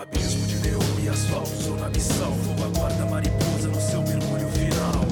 [0.00, 2.30] abismo de neon e asfalto, sou na missão.
[2.30, 5.04] Vou aguarda mariposa no seu mergulho final.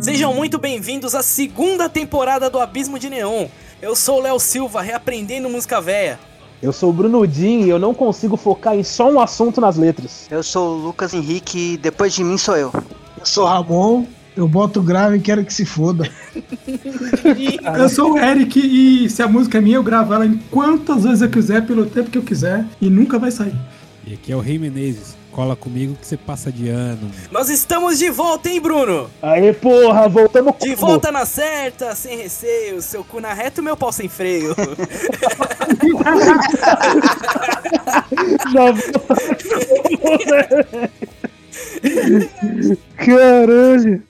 [0.00, 3.46] Sejam muito bem-vindos à segunda temporada do Abismo de Neon.
[3.80, 6.18] Eu sou o Léo Silva, reaprendendo música véia.
[6.60, 9.76] Eu sou o Bruno Din e eu não consigo focar em só um assunto nas
[9.76, 10.26] letras.
[10.28, 12.72] Eu sou o Lucas Henrique e depois de mim sou eu.
[13.18, 14.06] Eu sou o Ramon,
[14.36, 16.08] eu boto grave e quero que se foda.
[17.78, 21.04] Eu sou o Eric e se a música é minha, eu gravo ela em quantas
[21.04, 23.54] vezes eu quiser, pelo tempo que eu quiser, e nunca vai sair.
[24.06, 25.16] E aqui é o Rei Menezes.
[25.32, 27.10] Cola comigo que você passa de ano.
[27.30, 29.10] Nós estamos de volta, hein, Bruno?
[29.20, 30.92] Aê, porra, voltamos De como?
[30.92, 34.54] volta na certa, sem receio, seu cu na reta e meu pau sem freio.
[38.52, 38.72] Já
[42.96, 44.02] Caralho.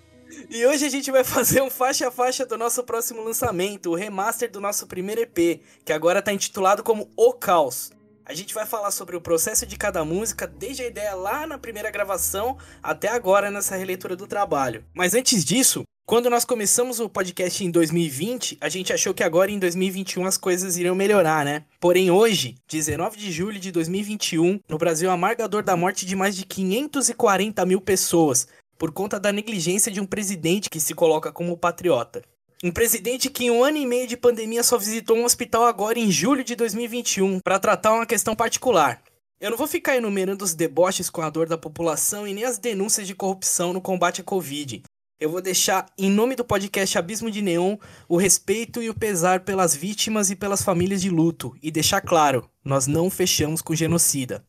[0.57, 3.95] E hoje a gente vai fazer um faixa a faixa do nosso próximo lançamento, o
[3.95, 7.91] remaster do nosso primeiro EP, que agora tá intitulado como O Caos.
[8.25, 11.59] A gente vai falar sobre o processo de cada música, desde a ideia lá na
[11.59, 14.83] primeira gravação até agora nessa releitura do trabalho.
[14.95, 19.51] Mas antes disso, quando nós começamos o podcast em 2020, a gente achou que agora
[19.51, 21.65] em 2021 as coisas iriam melhorar, né?
[21.79, 26.47] Porém, hoje, 19 de julho de 2021, no Brasil, amargador da morte de mais de
[26.47, 28.47] 540 mil pessoas,
[28.79, 32.23] por conta da negligência de um presidente que se coloca como patriota.
[32.65, 35.99] Um presidente que em um ano e meio de pandemia só visitou um hospital agora
[35.99, 39.03] em julho de 2021 para tratar uma questão particular.
[39.39, 42.57] Eu não vou ficar enumerando os deboches com a dor da população e nem as
[42.57, 44.83] denúncias de corrupção no combate à Covid.
[45.21, 47.77] Eu vou deixar, em nome do podcast Abismo de Neon,
[48.09, 51.55] o respeito e o pesar pelas vítimas e pelas famílias de luto.
[51.63, 54.45] E deixar claro, nós não fechamos com genocida.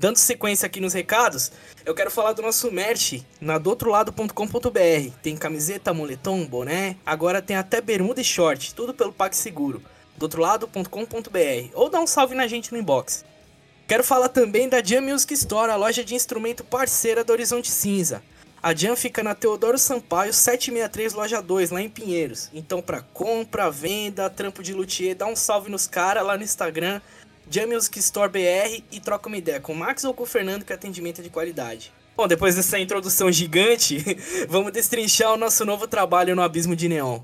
[0.00, 1.52] Dando sequência aqui nos recados,
[1.84, 5.12] eu quero falar do nosso merch na doutrolado.com.br.
[5.22, 9.82] Tem camiseta, moletom, boné, agora tem até bermuda e short, tudo pelo PagSeguro.
[10.16, 13.26] doutrolado.com.br ou dá um salve na gente no inbox.
[13.86, 18.22] Quero falar também da Jam Music Store, a loja de instrumento parceira do Horizonte Cinza.
[18.62, 22.50] A Jam fica na Teodoro Sampaio 763 Loja 2, lá em Pinheiros.
[22.54, 27.00] Então, pra compra, venda, trampo de luthier, dá um salve nos caras lá no Instagram,
[27.52, 30.64] Jam Music Store BR e troca uma ideia com o Max ou com o Fernando,
[30.64, 31.92] que é atendimento de qualidade.
[32.16, 33.98] Bom, depois dessa introdução gigante,
[34.48, 37.18] vamos destrinchar o nosso novo trabalho no Abismo de Neon.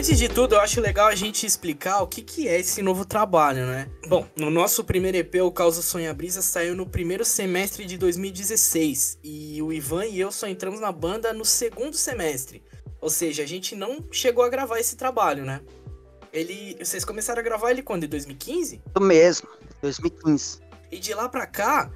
[0.00, 3.04] Antes de tudo, eu acho legal a gente explicar o que, que é esse novo
[3.04, 3.86] trabalho, né?
[4.08, 9.18] Bom, no nosso primeiro EP, o Causa Sonha Brisa, saiu no primeiro semestre de 2016.
[9.22, 12.62] E o Ivan e eu só entramos na banda no segundo semestre.
[12.98, 15.60] Ou seja, a gente não chegou a gravar esse trabalho, né?
[16.32, 16.78] Ele.
[16.82, 18.04] Vocês começaram a gravar ele quando?
[18.04, 18.80] Em 2015?
[18.94, 19.48] Eu mesmo,
[19.82, 20.60] 2015.
[20.90, 21.90] E de lá pra cá,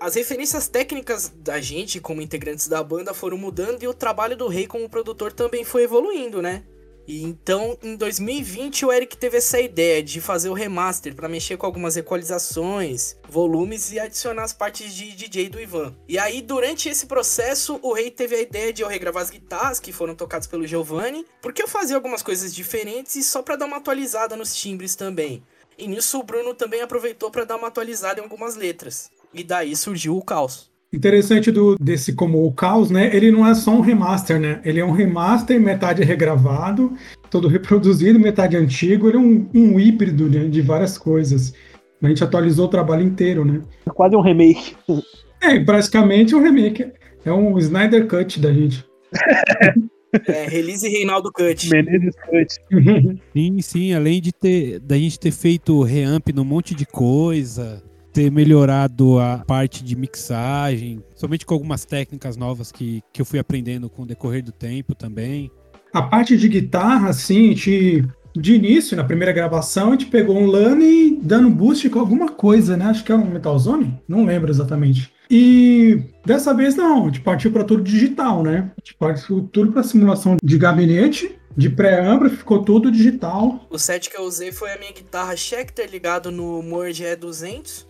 [0.00, 4.48] as referências técnicas da gente como integrantes da banda foram mudando e o trabalho do
[4.48, 6.64] Rei como produtor também foi evoluindo, né?
[7.06, 11.56] E então, em 2020, o Eric teve essa ideia de fazer o remaster para mexer
[11.56, 15.94] com algumas equalizações, volumes e adicionar as partes de DJ do Ivan.
[16.08, 19.80] E aí, durante esse processo, o Rei teve a ideia de eu regravar as guitarras
[19.80, 23.66] que foram tocadas pelo Giovanni, porque eu fazia algumas coisas diferentes e só para dar
[23.66, 25.42] uma atualizada nos timbres também.
[25.76, 29.10] E nisso o Bruno também aproveitou para dar uma atualizada em algumas letras.
[29.34, 30.71] E daí surgiu o caos.
[30.92, 33.14] Interessante do, desse como o Caos, né?
[33.16, 34.60] Ele não é só um remaster, né?
[34.62, 36.92] Ele é um remaster, metade regravado,
[37.30, 39.08] todo reproduzido, metade antigo.
[39.08, 41.54] Ele é um, um híbrido né, de várias coisas.
[42.02, 43.62] A gente atualizou o trabalho inteiro, né?
[43.86, 44.76] É quase um remake.
[45.40, 46.92] É, praticamente um remake.
[47.24, 48.84] É um Snyder Cut da gente.
[50.28, 51.70] É, release Reinaldo Cut.
[51.70, 52.58] Menezes Cut.
[53.32, 58.30] Sim, sim, além de ter da gente ter feito reamp num monte de coisa, ter
[58.30, 63.88] melhorado a parte de mixagem, somente com algumas técnicas novas que, que eu fui aprendendo
[63.88, 65.50] com o decorrer do tempo também.
[65.92, 70.38] A parte de guitarra, assim, a gente, de início, na primeira gravação, a gente pegou
[70.38, 72.86] um Lane dando boost com alguma coisa, né?
[72.86, 74.00] Acho que é um Metal Zone?
[74.08, 75.12] Não lembro exatamente.
[75.30, 78.70] E dessa vez não, a gente partiu para tudo digital, né?
[78.76, 83.66] A gente partiu tudo para simulação de gabinete, de pré-ambra, ficou tudo digital.
[83.70, 87.86] O set que eu usei foi a minha guitarra Schecter ligado no Moore GE200.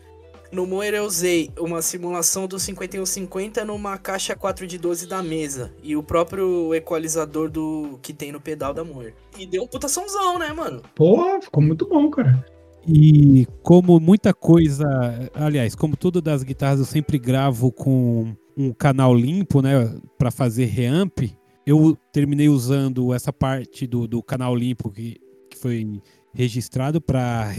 [0.53, 5.73] No Moore eu usei uma simulação do 5150 numa caixa 4 de 12 da mesa.
[5.83, 9.15] E o próprio equalizador do que tem no pedal da Moore.
[9.39, 10.83] E deu um puta somzão, né, mano?
[10.95, 12.45] Pô, ficou muito bom, cara.
[12.87, 19.15] E como muita coisa, aliás, como tudo das guitarras eu sempre gravo com um canal
[19.15, 21.21] limpo, né, para fazer reamp,
[21.67, 25.17] eu terminei usando essa parte do, do canal limpo que,
[25.53, 26.01] que foi
[26.35, 27.51] registrado para,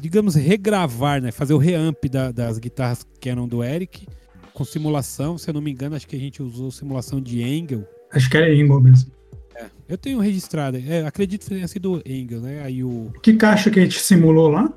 [0.00, 4.06] digamos, regravar, né, fazer o reamp da- das guitarras que eram do Eric
[4.52, 7.86] com simulação, se eu não me engano, acho que a gente usou simulação de Engel.
[8.12, 9.12] Acho que era Ingo mesmo.
[9.54, 12.62] É, eu tenho registrado, é, acredito que tenha sido Engel, né?
[12.62, 13.12] Aí o.
[13.22, 14.72] Que caixa que a gente simulou lá?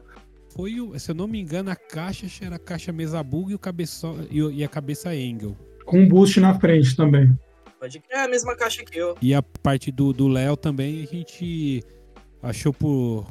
[0.55, 3.55] Foi o, se eu não me engano, a caixa era a caixa mesa bug e,
[3.55, 5.55] o cabeço, e, e a cabeça Engel.
[5.85, 7.31] Com um boost na frente também.
[7.79, 9.15] Pode crer, é a mesma caixa que eu.
[9.19, 11.81] E a parte do Léo também a gente
[12.41, 13.25] achou por.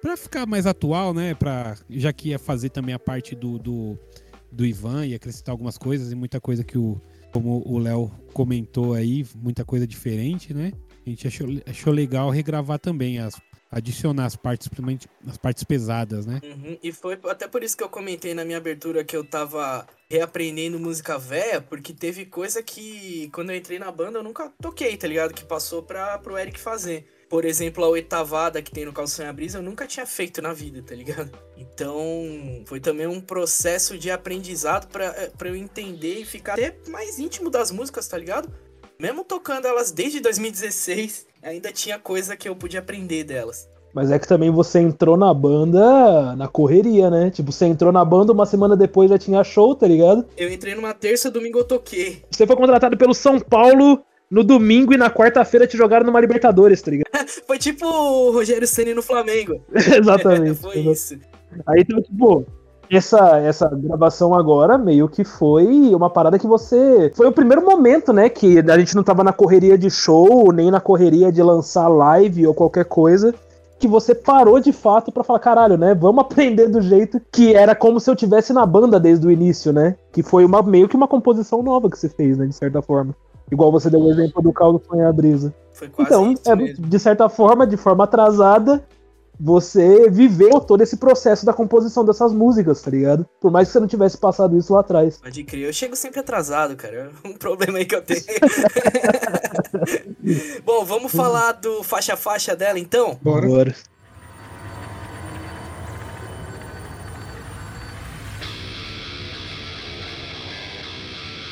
[0.00, 1.34] Pra ficar mais atual, né?
[1.34, 3.98] Pra, já que ia fazer também a parte do, do,
[4.50, 7.00] do Ivan e acrescentar algumas coisas e muita coisa que o.
[7.32, 10.72] Como o Léo comentou aí, muita coisa diferente, né?
[11.06, 13.34] A gente achou, achou legal regravar também, as,
[13.70, 16.40] adicionar as partes, principalmente as partes pesadas, né?
[16.42, 19.86] Uhum, E foi até por isso que eu comentei na minha abertura que eu tava
[20.10, 24.96] reaprendendo música velha, porque teve coisa que quando eu entrei na banda eu nunca toquei,
[24.96, 25.34] tá ligado?
[25.34, 27.06] Que passou pra, pro Eric fazer.
[27.28, 30.82] Por exemplo, a oitavada que tem no Calçanha Brisa eu nunca tinha feito na vida,
[30.82, 31.30] tá ligado?
[31.56, 32.02] Então,
[32.66, 37.50] foi também um processo de aprendizado pra, eh, eu entender e ficar até mais íntimo
[37.50, 38.50] das músicas, tá ligado?
[38.98, 43.68] Mesmo tocando elas desde 2016, ainda tinha coisa que eu podia aprender delas.
[43.94, 47.30] Mas é que também você entrou na banda na correria, né?
[47.30, 50.26] Tipo, você entrou na banda, uma semana depois já tinha show, tá ligado?
[50.36, 52.22] Eu entrei numa terça, domingo eu toquei.
[52.30, 56.82] Você foi contratado pelo São Paulo no domingo e na quarta-feira te jogaram numa Libertadores,
[56.82, 57.08] tá ligado?
[57.46, 59.60] Foi tipo o Rogério Ceni no Flamengo.
[59.72, 60.60] Exatamente.
[60.60, 61.18] Foi isso.
[61.66, 62.44] Aí, então, tipo,
[62.90, 67.10] essa, essa gravação agora meio que foi uma parada que você.
[67.14, 68.28] Foi o primeiro momento, né?
[68.28, 72.46] Que a gente não tava na correria de show, nem na correria de lançar live
[72.46, 73.34] ou qualquer coisa.
[73.78, 75.94] Que você parou de fato pra falar, caralho, né?
[75.94, 79.72] Vamos aprender do jeito que era como se eu tivesse na banda desde o início,
[79.72, 79.94] né?
[80.12, 82.46] Que foi uma, meio que uma composição nova que você fez, né?
[82.46, 83.14] De certa forma.
[83.50, 85.54] Igual você deu o exemplo do Caldo Sonhar a Brisa.
[85.72, 86.86] Foi quase Então, isso é, mesmo.
[86.86, 88.84] de certa forma, de forma atrasada,
[89.40, 93.26] você viveu todo esse processo da composição dessas músicas, tá ligado?
[93.40, 95.18] Por mais que você não tivesse passado isso lá atrás.
[95.18, 95.66] Pode crer.
[95.66, 97.10] Eu chego sempre atrasado, cara.
[97.12, 98.20] É um problema aí que eu tenho.
[100.64, 103.18] Bom, vamos falar do faixa-faixa dela, então?
[103.22, 103.46] Bora.
[103.46, 103.74] Agora.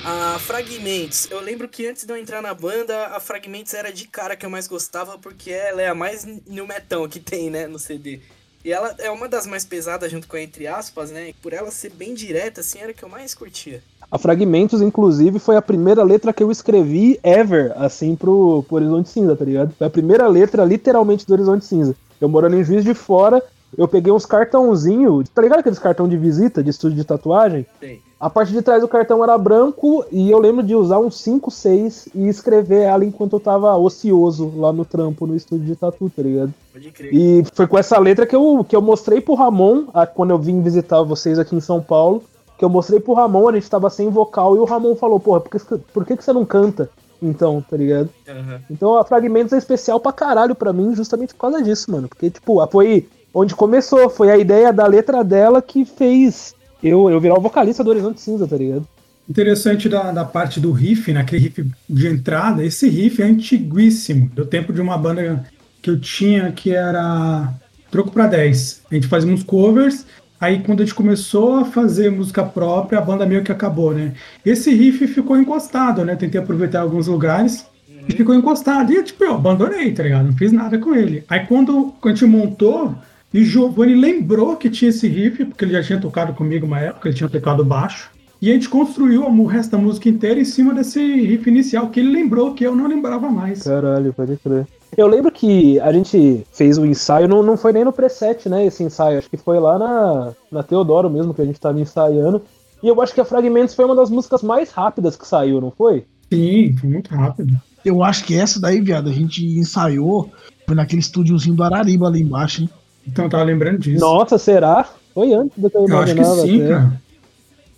[0.08, 1.28] A Fragmentos.
[1.32, 4.46] Eu lembro que antes de eu entrar na banda, a Fragmentos era de cara que
[4.46, 8.20] eu mais gostava, porque ela é a mais new metão que tem, né, no CD.
[8.64, 11.34] E ela é uma das mais pesadas junto com a Entre Aspas, né?
[11.42, 13.82] Por ela ser bem direta, assim, era a que eu mais curtia.
[14.08, 19.08] A Fragmentos, inclusive, foi a primeira letra que eu escrevi ever, assim, pro, pro Horizonte
[19.08, 19.74] Cinza, tá ligado?
[19.76, 21.96] Foi a primeira letra, literalmente, do Horizonte Cinza.
[22.20, 23.42] Eu morando em Juiz de Fora,
[23.76, 27.66] eu peguei uns cartãozinhos, tá ligado aqueles cartão de visita, de estúdio de tatuagem?
[27.80, 28.05] Sei.
[28.18, 31.50] A parte de trás do cartão era branco e eu lembro de usar uns 5,
[31.50, 36.10] 6 e escrever ela enquanto eu tava ocioso lá no trampo, no estúdio de tatu,
[36.14, 36.52] tá ligado?
[36.72, 37.12] Pode crer.
[37.14, 40.38] E foi com essa letra que eu, que eu mostrei pro Ramon, a- quando eu
[40.38, 42.22] vim visitar vocês aqui em São Paulo,
[42.56, 45.40] que eu mostrei pro Ramon, a gente tava sem vocal, e o Ramon falou, porra,
[45.40, 45.58] por que,
[45.92, 46.88] por que, que você não canta?
[47.20, 48.08] Então, tá ligado?
[48.26, 48.60] Aham.
[48.70, 52.08] Então a Fragmentos é especial pra caralho pra mim, justamente por causa disso, mano.
[52.08, 57.20] Porque, tipo, foi onde começou, foi a ideia da letra dela que fez eu, eu
[57.20, 58.86] virar o vocalista do Horizonte Cinza, tá ligado?
[59.28, 64.46] Interessante da, da parte do riff, naquele riff de entrada, esse riff é antiguíssimo, do
[64.46, 65.44] tempo de uma banda
[65.82, 67.52] que eu tinha que era
[67.90, 68.82] Troco pra 10.
[68.90, 70.06] A gente fazia uns covers,
[70.40, 74.12] aí quando a gente começou a fazer música própria, a banda meio que acabou, né?
[74.44, 76.14] Esse riff ficou encostado, né?
[76.14, 77.66] Tentei aproveitar alguns lugares
[78.08, 78.92] e ficou encostado.
[78.92, 80.26] E tipo, eu abandonei, tá ligado?
[80.26, 81.24] Não fiz nada com ele.
[81.28, 82.94] Aí quando a gente montou,
[83.32, 87.08] e Giovanni lembrou que tinha esse riff, porque ele já tinha tocado comigo uma época,
[87.08, 88.10] ele tinha tocado baixo.
[88.40, 92.00] E a gente construiu o resto da música inteira em cima desse riff inicial, que
[92.00, 93.62] ele lembrou que eu não lembrava mais.
[93.62, 94.66] Caralho, pode crer.
[94.96, 98.64] Eu lembro que a gente fez o ensaio, não, não foi nem no preset, né?
[98.64, 102.42] Esse ensaio, acho que foi lá na, na Teodoro mesmo que a gente tava ensaiando.
[102.82, 105.70] E eu acho que a Fragmentos foi uma das músicas mais rápidas que saiu, não
[105.70, 106.04] foi?
[106.32, 107.54] Sim, foi muito rápido.
[107.84, 110.30] Eu acho que essa daí, viado, a gente ensaiou
[110.66, 112.70] foi naquele estúdiozinho do Arariba ali embaixo, hein?
[113.06, 114.04] Então eu tava lembrando disso.
[114.04, 114.88] Nossa, será?
[115.14, 116.46] Foi antes do que eu eu acho que imaginava.
[116.46, 116.74] sim, até.
[116.74, 117.06] cara.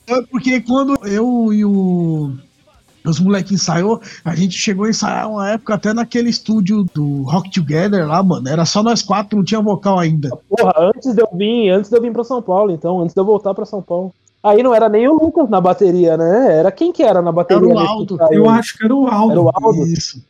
[0.09, 2.33] É porque quando eu e o.
[3.05, 7.51] Os moleques ensaiou, a gente chegou a ensaiar uma época até naquele estúdio do Rock
[7.51, 8.47] Together lá, mano.
[8.47, 10.37] Era só nós quatro, não tinha vocal ainda.
[10.49, 13.21] Porra, antes de eu vir, antes de eu vir pra São Paulo, então, antes de
[13.21, 14.13] eu voltar pra São Paulo.
[14.43, 16.59] Aí não era nem o Lucas na bateria, né?
[16.59, 17.71] Era quem que era na bateria?
[17.71, 18.19] Era o Aldo.
[18.31, 19.33] Eu acho que era o Aldo.
[19.33, 19.87] Era o Aldo?
[19.87, 20.23] Isso.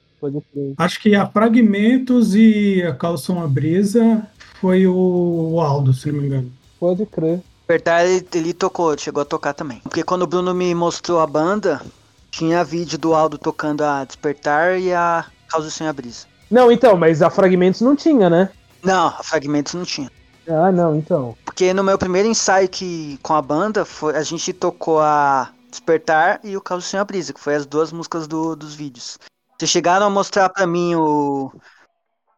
[0.76, 4.26] Acho que a Fragmentos e a Calção a Brisa
[4.60, 6.52] foi o, Aldo, se não me engano.
[6.78, 7.40] Pode crer.
[7.60, 9.80] Despertar ele, ele tocou, chegou a tocar também.
[9.80, 11.82] Porque quando o Bruno me mostrou a banda,
[12.30, 16.26] tinha vídeo do Aldo tocando a Despertar e a Causa Sem a Brisa.
[16.50, 18.50] Não, então, mas a Fragmentos não tinha, né?
[18.82, 20.10] Não, a Fragmentos não tinha.
[20.48, 21.36] Ah, não, então.
[21.44, 26.40] Porque no meu primeiro ensaio que, com a banda, foi, a gente tocou a Despertar
[26.42, 29.18] e o Caos Sem a Brisa, que foi as duas músicas do- dos vídeos.
[29.58, 31.52] Vocês chegaram a mostrar pra mim o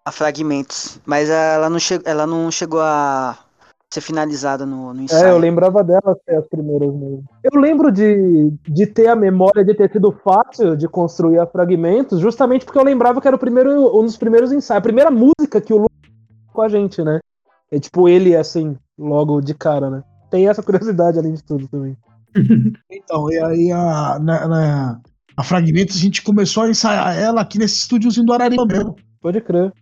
[0.05, 2.01] a fragmentos, mas ela não, che...
[2.05, 3.39] ela não chegou a
[3.93, 5.27] ser finalizada no, no ensaio.
[5.27, 7.25] É, eu lembrava dela ser as primeiras mesmo.
[7.43, 12.21] Eu lembro de, de ter a memória de ter sido fácil de construir a fragmentos,
[12.21, 15.61] justamente porque eu lembrava que era o primeiro, um dos primeiros ensaios, a primeira música
[15.61, 15.91] que o Lu
[16.53, 17.19] com a gente, né?
[17.71, 20.03] É tipo ele, assim, logo de cara, né?
[20.31, 21.97] Tem essa curiosidade além de tudo também.
[22.91, 25.01] Então, e aí a, na, na-
[25.37, 28.95] a Fragmentos a gente começou a ensaiar ela aqui nesse estúdiozinho do Ararimba mesmo.
[29.21, 29.73] Pode crer.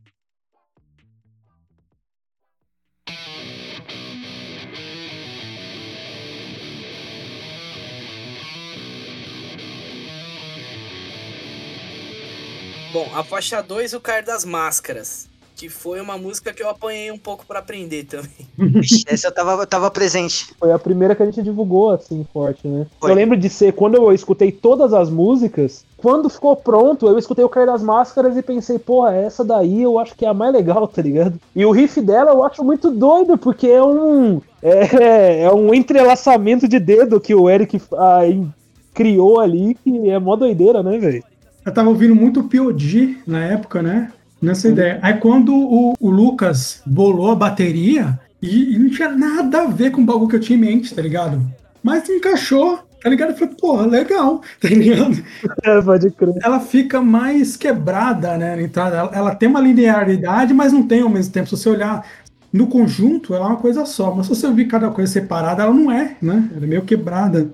[12.99, 15.29] Bom, a faixa 2, o Cair das Máscaras.
[15.55, 18.29] Que foi uma música que eu apanhei um pouco pra aprender também.
[19.07, 20.53] Essa eu tava, eu tava presente.
[20.59, 22.89] Foi a primeira que a gente divulgou, assim, forte, né?
[22.99, 23.13] Foi.
[23.13, 27.45] Eu lembro de ser, quando eu escutei todas as músicas, quando ficou pronto, eu escutei
[27.45, 30.53] o Cair das Máscaras e pensei, porra, essa daí eu acho que é a mais
[30.53, 31.39] legal, tá ligado?
[31.55, 34.41] E o riff dela eu acho muito doido, porque é um.
[34.61, 38.23] É, é um entrelaçamento de dedo que o Eric ah,
[38.93, 41.23] criou ali, que é mó doideira, né, velho?
[41.69, 44.11] Eu tava ouvindo muito POD na época, né?
[44.41, 44.99] Nessa ideia.
[45.03, 49.91] Aí quando o, o Lucas bolou a bateria, e, e não tinha nada a ver
[49.91, 51.43] com o bagulho que eu tinha em mente, tá ligado?
[51.83, 53.31] Mas encaixou, tá ligado?
[53.31, 55.23] Eu falei, porra, legal, tá ligado?
[55.63, 56.35] É, pode crer.
[56.43, 58.57] Ela fica mais quebrada, né?
[58.57, 58.97] na entrada.
[58.97, 61.49] Ela, ela tem uma linearidade, mas não tem ao mesmo tempo.
[61.49, 62.07] Se você olhar
[62.51, 64.15] no conjunto, ela é uma coisa só.
[64.15, 66.49] Mas se você ouvir cada coisa separada, ela não é, né?
[66.55, 67.51] Ela é meio quebrada.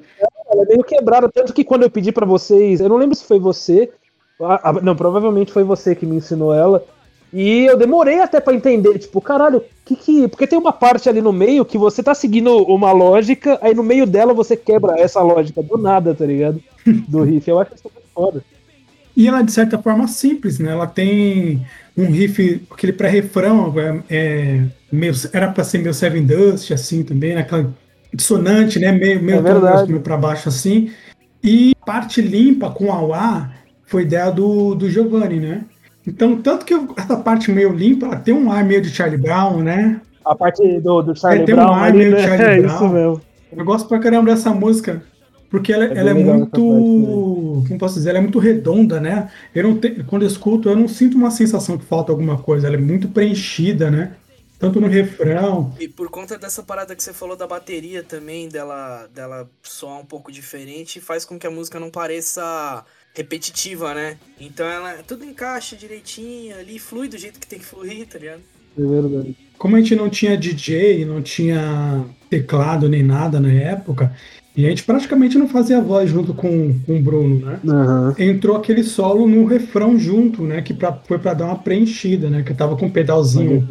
[0.52, 3.24] Ela é meio quebrada, tanto que quando eu pedi pra vocês, eu não lembro se
[3.24, 3.90] foi você,
[4.82, 6.84] não, provavelmente foi você que me ensinou ela,
[7.32, 11.20] e eu demorei até pra entender, tipo, caralho, que que, porque tem uma parte ali
[11.20, 15.20] no meio que você tá seguindo uma lógica, aí no meio dela você quebra essa
[15.20, 16.62] lógica do nada, tá ligado?
[17.08, 18.44] Do riff, eu acho isso muito foda.
[19.16, 20.70] E ela, de certa forma, simples, né?
[20.70, 26.70] Ela tem um riff, aquele pré-refrão, é, é meio, era pra ser meio Seven Dust,
[26.70, 27.40] assim, também, né?
[27.40, 27.72] Aquela
[28.12, 28.92] dissonante, né?
[28.92, 30.92] Meio, meio, É meio pra baixo, assim.
[31.42, 33.50] E parte limpa com auá
[33.86, 35.64] foi ideia do, do Giovanni, né?
[36.06, 39.18] Então, tanto que eu- essa parte meio limpa, ela tem um ar meio de Charlie
[39.20, 40.00] Brown, né?
[40.24, 42.18] A parte do, do Charlie tem um Brown ar ali, meio né?
[42.18, 42.66] Charlie É Brown.
[42.66, 43.22] isso mesmo.
[43.52, 45.02] Eu gosto pra caramba dessa música,
[45.48, 46.60] porque ela, bem ela é muito.
[46.60, 46.94] parte
[47.68, 48.10] Como posso dizer?
[48.10, 49.30] Ela é muito redonda, né?
[49.54, 52.66] Eu não te- quando eu escuto, eu não sinto uma sensação que falta alguma coisa.
[52.66, 54.16] Ela é muito preenchida, né?
[54.58, 55.74] Tanto no refrão.
[55.78, 60.06] E por conta dessa parada que você falou da bateria também, dela, dela soar um
[60.06, 62.84] pouco diferente, faz com que a música não pareça
[63.14, 64.16] repetitiva, né?
[64.40, 68.42] Então ela tudo encaixa direitinho ali, flui do jeito que tem que fluir, tá ligado?
[68.76, 69.36] É verdade.
[69.56, 74.14] Como a gente não tinha DJ, não tinha teclado nem nada na época,
[74.56, 77.60] e a gente praticamente não fazia voz junto com, com o Bruno, né?
[77.66, 78.14] Aham.
[78.18, 80.62] Entrou aquele solo no refrão junto, né?
[80.62, 82.42] Que pra, foi pra dar uma preenchida, né?
[82.42, 83.66] Que eu tava com um pedalzinho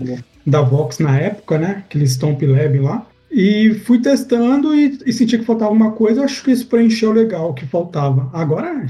[0.45, 1.83] da Vox na época, né?
[1.85, 3.07] Aquele Stomp Lab lá.
[3.31, 6.23] E fui testando e, e senti que faltava alguma coisa.
[6.23, 8.29] Acho que isso preencheu legal o que faltava.
[8.33, 8.85] Agora,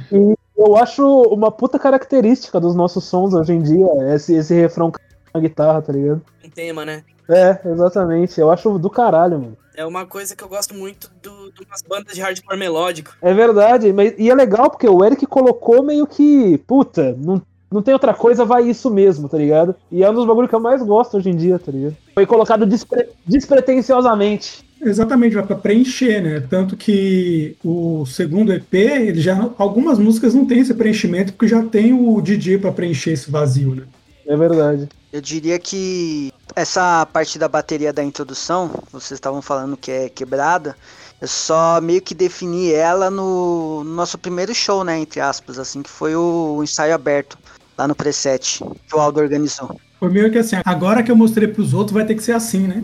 [0.57, 4.91] Eu acho uma puta característica dos nossos sons hoje em dia, esse, esse refrão
[5.33, 6.21] na guitarra, tá ligado?
[6.45, 7.03] Um tema, né?
[7.27, 8.39] É, exatamente.
[8.39, 9.57] Eu acho do caralho, mano.
[9.75, 13.15] É uma coisa que eu gosto muito do, de umas bandas de hardcore melódico.
[13.19, 17.41] É verdade, mas e é legal porque o Eric colocou meio que, puta, não,
[17.71, 19.75] não tem outra coisa, vai isso mesmo, tá ligado?
[19.91, 21.97] E é um dos bagulhos que eu mais gosto hoje em dia, tá ligado?
[22.13, 24.63] Foi colocado despre- despretensiosamente.
[24.85, 26.39] Exatamente, vai pra preencher, né?
[26.49, 29.49] Tanto que o segundo EP, ele já.
[29.57, 33.75] Algumas músicas não tem esse preenchimento, porque já tem o DJ pra preencher esse vazio,
[33.75, 33.83] né?
[34.25, 34.87] É verdade.
[35.11, 40.75] Eu diria que essa parte da bateria da introdução, vocês estavam falando que é quebrada,
[41.21, 45.81] eu só meio que defini ela no, no nosso primeiro show, né, entre aspas, assim,
[45.81, 47.37] que foi o, ensaio aberto,
[47.77, 49.79] lá no preset, que o Aldo organizou.
[50.03, 52.67] Foi meio que assim, agora que eu mostrei pros outros, vai ter que ser assim,
[52.67, 52.83] né?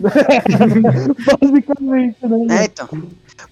[1.38, 2.62] Basicamente, né?
[2.62, 2.88] É, então.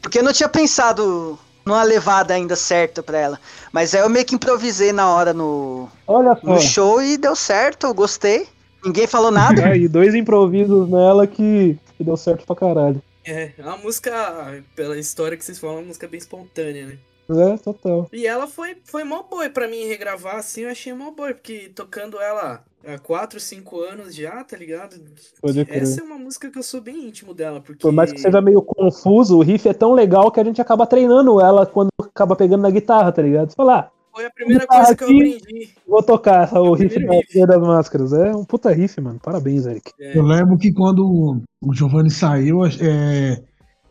[0.00, 3.40] Porque eu não tinha pensado numa levada ainda certa pra ela.
[3.70, 6.46] Mas aí eu meio que improvisei na hora no, Olha só.
[6.46, 8.48] no show e deu certo, eu gostei.
[8.82, 9.66] Ninguém falou nada.
[9.66, 13.02] Aí, dois improvisos nela que, que deu certo pra caralho.
[13.22, 16.98] É, é uma música, pela história que vocês falam, é uma música bem espontânea, né?
[17.30, 18.08] É, total.
[18.12, 21.70] E ela foi, foi mó boa pra mim regravar assim, eu achei mó boa, porque
[21.74, 24.96] tocando ela há 4, 5 anos já, tá ligado?
[25.40, 25.82] Pode crer.
[25.82, 27.82] Essa é uma música que eu sou bem íntimo dela, porque.
[27.82, 30.86] Por mais que seja meio confuso, o riff é tão legal que a gente acaba
[30.86, 33.50] treinando ela quando acaba pegando na guitarra, tá ligado?
[33.50, 35.68] Você fala, ah, Foi a primeira coisa que eu aprendi.
[35.86, 37.46] vou tocar essa, o riff riff.
[37.46, 38.12] Das Máscaras.
[38.14, 39.20] É um puta riff, mano.
[39.22, 39.92] Parabéns, Eric.
[40.00, 43.42] É, Eu lembro que quando o Giovanni saiu, é,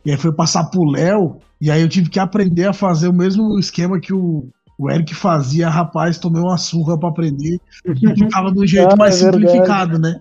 [0.08, 3.12] E aí foi passar pro Léo, e aí eu tive que aprender a fazer o
[3.12, 4.48] mesmo esquema que o,
[4.78, 9.22] o Eric fazia, rapaz, tomei uma surra pra aprender, e ficava do jeito Ah, mais
[9.22, 10.18] é simplificado, né?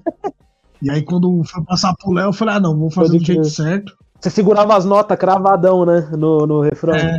[0.82, 3.26] E aí quando foi passar pro Léo, eu falei, ah não, vou fazer Pode do
[3.26, 3.98] jeito certo.
[4.20, 6.10] Você segurava as notas cravadão, né?
[6.18, 6.94] No, no refrão.
[6.94, 7.18] É.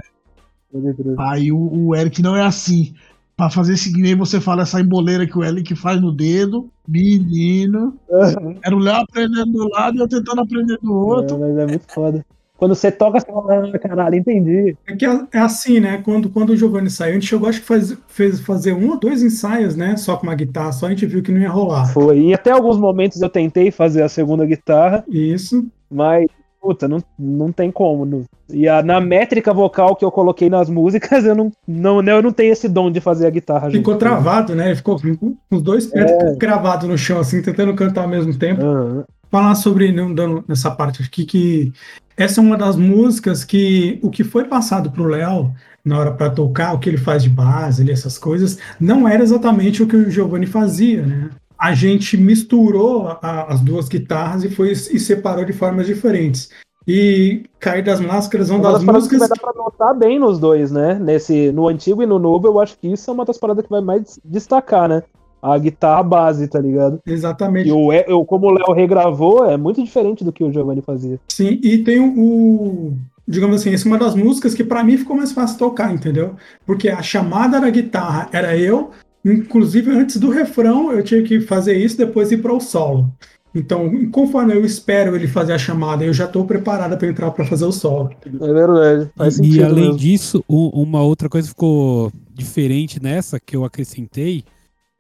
[1.17, 2.93] Aí o, o Eric não é assim.
[3.35, 7.97] Pra fazer esse nem você fala, essa emboleira que o Eric faz no dedo, menino.
[8.63, 11.37] Era o Léo aprendendo do lado e eu tentando aprender do outro.
[11.37, 12.23] É, mas é muito foda.
[12.59, 14.77] Quando você toca, você fala, ah, caralho, entendi.
[14.85, 16.03] É que é é assim, né?
[16.05, 18.99] Quando, quando o Giovanni saiu, a gente chegou, acho que faz, fez fazer um ou
[18.99, 19.97] dois ensaios, né?
[19.97, 21.87] Só com uma guitarra, só a gente viu que não ia rolar.
[21.87, 22.19] Foi.
[22.19, 25.65] E até alguns momentos eu tentei fazer a segunda guitarra, Isso.
[25.89, 26.27] mas,
[26.61, 28.05] puta, não, não tem como.
[28.05, 28.25] não.
[28.51, 32.33] E a, na métrica vocal que eu coloquei nas músicas, eu não, não, eu não
[32.33, 33.71] tenho esse dom de fazer a guitarra.
[33.71, 34.01] Ficou junto.
[34.01, 34.75] travado, né?
[34.75, 38.65] Ficou com os dois pés cravados no chão, assim, tentando cantar ao mesmo tempo.
[38.65, 39.05] Aham.
[39.31, 41.73] falar sobre não dando nessa parte aqui que
[42.19, 45.53] essa é uma das músicas que o que foi passado pro Léo
[45.85, 49.83] na hora para tocar, o que ele faz de base, essas coisas, não era exatamente
[49.83, 51.31] o que o Giovanni fazia, né?
[51.59, 56.51] A gente misturou a- as duas guitarras e foi e separou de formas diferentes.
[56.87, 59.63] E Cair das Máscaras é uma Uma das das paradas que vai músicas dar pra
[59.63, 60.95] notar bem nos dois, né?
[60.99, 63.71] Nesse, no antigo e no novo, eu acho que isso é uma das paradas que
[63.71, 65.03] vai mais destacar, né?
[65.41, 67.01] A guitarra base, tá ligado?
[67.07, 70.53] exatamente E o, E- o- como o Léo regravou, é muito diferente do que o
[70.53, 71.19] Giovanni fazia.
[71.29, 74.97] Sim, e tem o, o- digamos assim, essa é uma das músicas que pra mim
[74.97, 76.35] ficou mais fácil tocar, entendeu?
[76.67, 78.91] Porque a chamada da guitarra era eu,
[79.25, 83.13] inclusive antes do refrão eu tinha que fazer isso, depois ir para o solo.
[83.55, 87.45] Então, conforme eu espero ele fazer a chamada, eu já estou preparada para entrar para
[87.47, 88.11] fazer o solo.
[88.25, 89.11] É verdade.
[89.17, 89.97] Faz E sentido além mesmo.
[89.99, 94.45] disso, uma outra coisa ficou diferente nessa que eu acrescentei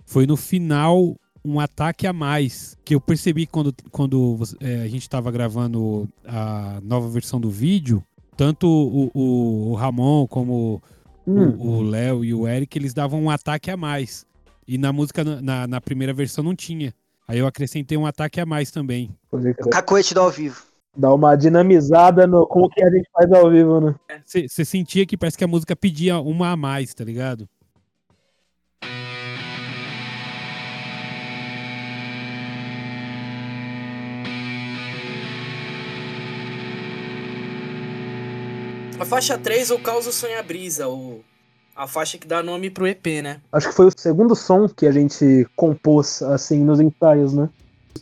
[0.08, 5.02] foi no final um ataque a mais que eu percebi quando, quando é, a gente
[5.02, 8.02] estava gravando a nova versão do vídeo.
[8.36, 10.82] Tanto o, o- o Ramon como
[11.26, 11.54] Hum.
[11.58, 14.24] o- Léo e o Eric, eles davam um ataque a mais.
[14.66, 16.94] E na música, na, na primeira versão, não tinha.
[17.26, 19.10] Aí eu acrescentei um ataque a mais também.
[19.70, 20.62] Cacoete do ao vivo.
[20.96, 23.94] Dá uma dinamizada no, com o que a gente faz ao vivo, né?
[24.24, 27.46] Você sentia que parece que a música pedia uma a mais, tá ligado?
[39.00, 41.20] A faixa 3, o Caos Sonha Brisa, o,
[41.76, 43.36] a faixa que dá nome pro EP, né?
[43.52, 47.48] Acho que foi o segundo som que a gente compôs, assim, nos ensaios, né?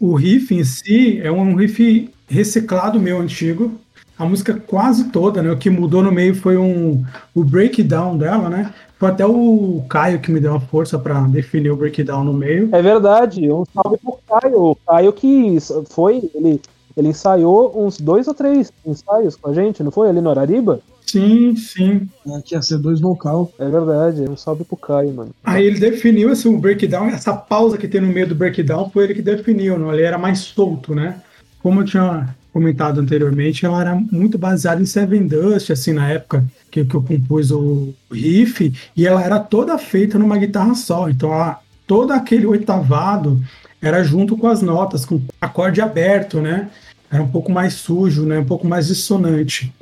[0.00, 3.78] O riff em si é um riff reciclado meu antigo.
[4.18, 5.52] A música quase toda, né?
[5.52, 7.04] O que mudou no meio foi um,
[7.34, 8.72] o breakdown dela, né?
[8.98, 12.70] Foi até o Caio que me deu uma força para definir o breakdown no meio.
[12.72, 14.70] É verdade, um salve pro Caio.
[14.70, 15.58] O Caio que
[15.90, 16.58] foi, ele,
[16.96, 20.08] ele ensaiou uns dois ou três ensaios com a gente, não foi?
[20.08, 20.80] Ali no Arariba?
[21.06, 22.08] Sim, sim.
[22.44, 23.52] Que ia ser dois vocal.
[23.58, 25.30] É verdade, um salve pro Caio, mano.
[25.44, 29.04] Aí ele definiu esse o breakdown, essa pausa que tem no meio do breakdown foi
[29.04, 29.92] ele que definiu, não?
[29.92, 31.20] ele era mais solto, né?
[31.62, 36.44] Como eu tinha comentado anteriormente, ela era muito baseada em Seven Dust, assim, na época
[36.70, 41.32] que, que eu compus o riff, e ela era toda feita numa guitarra só, então
[41.32, 43.40] a, todo aquele oitavado
[43.80, 46.70] era junto com as notas, com acorde aberto, né?
[47.10, 48.38] Era um pouco mais sujo, né?
[48.38, 49.72] Um pouco mais dissonante.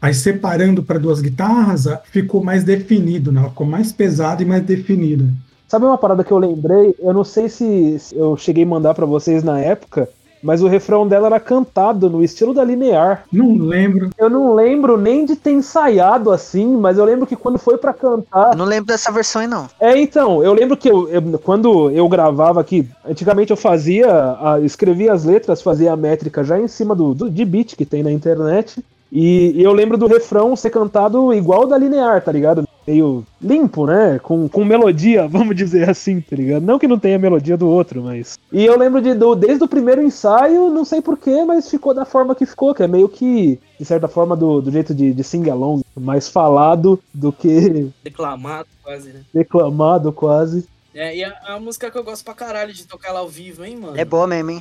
[0.00, 3.42] Aí separando para duas guitarras, ficou mais definido, né?
[3.48, 5.24] Ficou mais pesada e mais definida.
[5.68, 6.94] Sabe uma parada que eu lembrei?
[6.98, 10.08] Eu não sei se eu cheguei a mandar pra vocês na época,
[10.42, 13.24] mas o refrão dela era cantado no estilo da linear.
[13.32, 14.10] Não lembro.
[14.18, 17.92] Eu não lembro nem de ter ensaiado assim, mas eu lembro que quando foi pra
[17.92, 18.52] cantar.
[18.52, 19.66] Eu não lembro dessa versão aí, não.
[19.80, 24.60] É, então, eu lembro que eu, eu- quando eu gravava aqui, antigamente eu fazia, a-
[24.62, 28.02] escrevia as letras, fazia a métrica já em cima do, do de beat que tem
[28.02, 28.82] na internet.
[29.12, 32.64] E, e eu lembro do refrão ser cantado igual da linear, tá ligado?
[32.90, 34.18] Meio limpo, né?
[34.18, 36.62] Com, com melodia, vamos dizer assim, tá ligado?
[36.62, 38.38] Não que não tenha melodia do outro, mas.
[38.52, 42.04] E eu lembro de, do, desde o primeiro ensaio, não sei porquê, mas ficou da
[42.04, 45.22] forma que ficou, que é meio que, de certa forma, do, do jeito de, de
[45.22, 49.20] sing-along, mais falado do que Declamado quase, né?
[49.32, 50.66] declamado quase.
[50.92, 53.64] É, e a, a música que eu gosto pra caralho de tocar ela ao vivo,
[53.64, 53.96] hein, mano?
[53.96, 54.60] É boa mesmo, hein?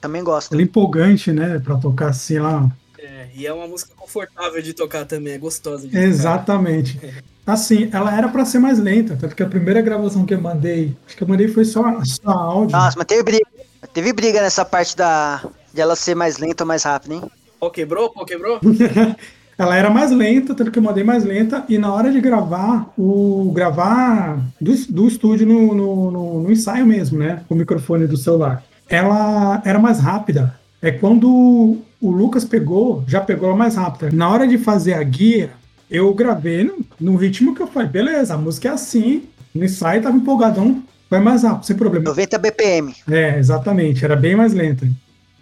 [0.00, 0.52] Também gosto.
[0.52, 1.58] Ela é empolgante, né?
[1.58, 2.70] Pra tocar assim lá.
[3.36, 6.02] É, e é uma música confortável de tocar também, é gostosa de tocar.
[6.04, 6.98] Exatamente.
[7.46, 10.96] Assim, ela era pra ser mais lenta, tanto que a primeira gravação que eu mandei,
[11.06, 12.76] acho que eu mandei foi só, só áudio.
[12.76, 13.44] Nossa, mas teve briga.
[13.92, 17.22] Teve briga nessa parte da de ela ser mais lenta ou mais rápida, hein?
[17.60, 18.10] Pô, quebrou?
[18.10, 18.58] Pô, quebrou?
[19.58, 22.92] Ela era mais lenta, tanto que eu mandei mais lenta, e na hora de gravar,
[22.98, 27.42] o gravar do, do estúdio no, no, no- no ensaio mesmo, né?
[27.48, 28.62] Com o microfone do celular.
[28.86, 30.55] Ela era mais rápida.
[30.82, 34.10] É quando o Lucas pegou, já pegou mais rápida.
[34.12, 35.50] Na hora de fazer a guia,
[35.90, 40.02] eu gravei no, no ritmo que eu falei, beleza, a música é assim, no ensaio
[40.02, 42.04] tava empolgadão, vai mais rápido, sem problema.
[42.04, 42.94] 90 BPM.
[43.10, 44.86] É, exatamente, era bem mais lenta.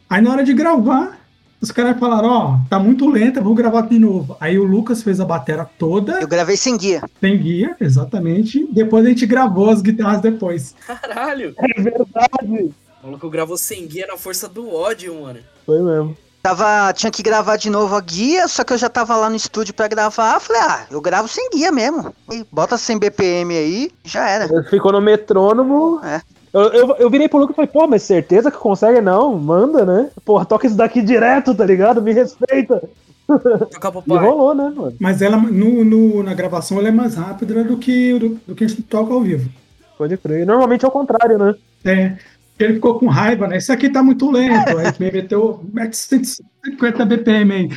[0.08, 1.18] Aí na hora de gravar,
[1.60, 4.36] os caras falaram, ó, tá muito lenta, vou gravar de novo.
[4.38, 7.02] Aí o Lucas fez a bateria toda, Eu gravei sem guia.
[7.20, 8.68] sem guia, exatamente.
[8.70, 10.74] Depois a gente gravou as guitarras depois.
[10.86, 11.54] Caralho!
[11.58, 12.70] É verdade.
[13.04, 15.40] O maluco gravou sem guia na força do ódio, mano.
[15.66, 16.16] Foi mesmo.
[16.42, 19.36] Tava, tinha que gravar de novo a guia, só que eu já tava lá no
[19.36, 20.40] estúdio pra gravar.
[20.40, 22.14] Falei, ah, eu gravo sem guia mesmo.
[22.32, 24.64] E bota 100 BPM aí, já era.
[24.70, 26.00] Ficou no metrônomo.
[26.02, 26.22] É.
[26.52, 29.00] Eu, eu, eu virei pro Lucas e falei, pô, mas certeza que consegue?
[29.02, 30.10] Não, manda, né?
[30.24, 32.00] Porra, toca isso daqui direto, tá ligado?
[32.00, 32.82] Me respeita.
[34.06, 34.94] E rolou, né, mano?
[35.00, 38.64] Mas ela, no, no- na gravação, ela é mais rápida do que, do, do que
[38.64, 39.48] a gente toca ao vivo.
[39.96, 40.44] Pode crer.
[40.44, 41.54] Normalmente é o contrário, né?
[41.86, 42.16] É,
[42.58, 43.56] ele ficou com raiva, né?
[43.56, 44.76] Esse aqui tá muito lento.
[44.78, 47.68] Aí me meteu, mete 150 BPM aí.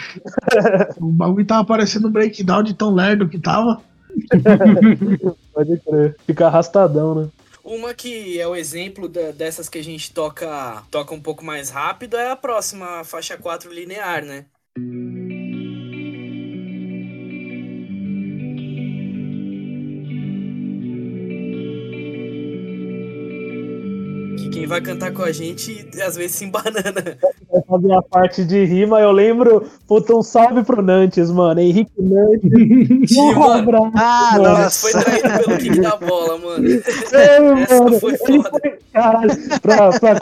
[0.99, 3.81] O bagulho tava parecendo um breakdown de tão lerdo que tava.
[5.53, 6.15] Pode crer.
[6.25, 7.29] Fica arrastadão, né?
[7.63, 11.69] Uma que é o exemplo da- dessas que a gente toca, toca um pouco mais
[11.69, 14.45] rápido é a próxima faixa 4 linear, né?
[24.67, 27.17] Quem vai cantar com a gente às vezes se embanana.
[27.49, 28.99] Vai fazer a parte de rima.
[28.99, 31.61] Eu lembro, puta, um salve pro Nantes, mano.
[31.61, 33.09] Henrique Nantes.
[33.11, 33.53] Sim, Um mano.
[33.85, 34.67] abraço, Ah, mano.
[34.67, 35.05] Esse foi nossa.
[35.21, 36.67] traído pelo kick da bola, mano.
[37.13, 38.49] É, Essa mano, foi ele foda.
[38.59, 40.19] foi- caralho, pra, pra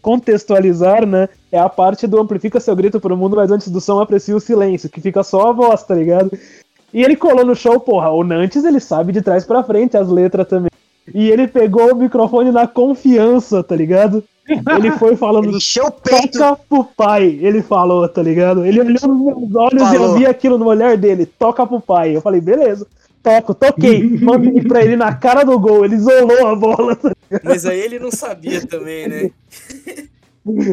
[0.00, 1.28] contextualizar, né?
[1.52, 4.40] É a parte do amplifica seu grito pro mundo, mas antes do som aprecia o
[4.40, 6.32] silêncio, que fica só a voz, tá ligado?
[6.92, 10.08] E ele colou no show, porra, o Nantes ele sabe de trás pra frente as
[10.08, 10.70] letras também.
[11.12, 14.22] E ele pegou o microfone na confiança, tá ligado?
[14.48, 16.38] Ele foi falando, Ele encheu o peito.
[16.38, 18.64] toca pro pai, ele falou, tá ligado?
[18.64, 20.18] Ele olhou nos meus olhos e eu Falou.
[20.18, 22.14] vi aquilo no olhar dele, toca pro pai.
[22.14, 22.86] Eu falei, beleza,
[23.22, 26.94] toco, toquei, mandei pra ele na cara do gol, ele isolou a bola.
[26.94, 27.10] tá
[27.42, 29.30] Mas aí ele não sabia também, né?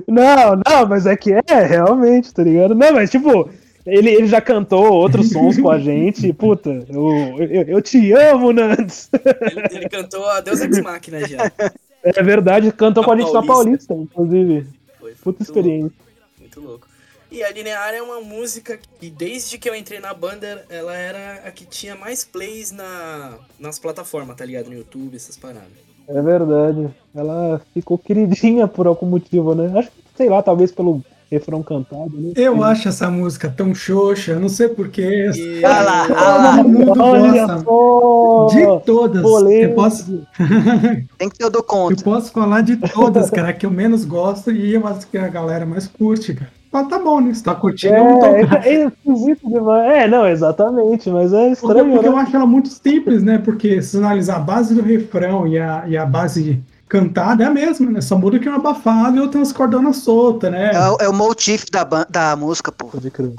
[0.06, 2.76] Não, não, mas é que é, realmente, tá ligado?
[2.76, 3.50] Não, mas tipo,
[3.86, 8.52] ele, ele já cantou outros sons com a gente, puta, eu, eu, eu te amo,
[8.52, 9.10] Nantes.
[9.13, 11.52] Ele, ele cantou a Deus Ex Machina já.
[12.04, 13.94] É verdade, cantou Na com a gente na Paulista.
[13.94, 14.67] Paulista, inclusive.
[15.00, 15.82] Foi Puta experiência.
[15.82, 16.88] louco, muito louco.
[17.32, 21.48] E a Linear é uma música que desde que eu entrei na banda, ela era
[21.48, 24.67] a que tinha mais plays na, nas plataformas, tá ligado?
[24.67, 25.70] No YouTube, essas paradas.
[26.10, 26.89] É verdade.
[27.15, 29.72] Ela ficou queridinha por algum motivo, né?
[29.80, 32.34] Acho que, sei lá, talvez pelo refrão cantado, né?
[32.36, 35.30] Eu acho essa música tão xoxa, não sei porquê.
[35.63, 36.63] Ah lá, ah lá.
[36.63, 38.54] Mundo Olha gosta.
[38.54, 39.24] De todas.
[39.24, 40.28] Eu posso,
[41.17, 42.04] Tem que ter o do eu conta.
[42.04, 45.88] posso falar de todas, cara, que eu menos gosto e as que a galera mais
[45.88, 46.52] curte, cara.
[46.72, 47.34] Mas tá bom, né?
[47.34, 48.26] Se tá curtindo, eu não tô.
[48.26, 49.91] É, é, é esquisito demais.
[49.91, 52.22] É, não, exatamente, mas é Porque, estranho, porque eu né?
[52.22, 53.38] acho ela muito simples, né?
[53.38, 57.49] Porque se analisar a base do refrão e a, e a base cantada é a
[57.49, 58.01] mesma, né?
[58.01, 60.71] Só muda que é uma abafada e outra umas cordonas soltas, né?
[60.73, 62.89] É, o- é o motif da, da música, pô.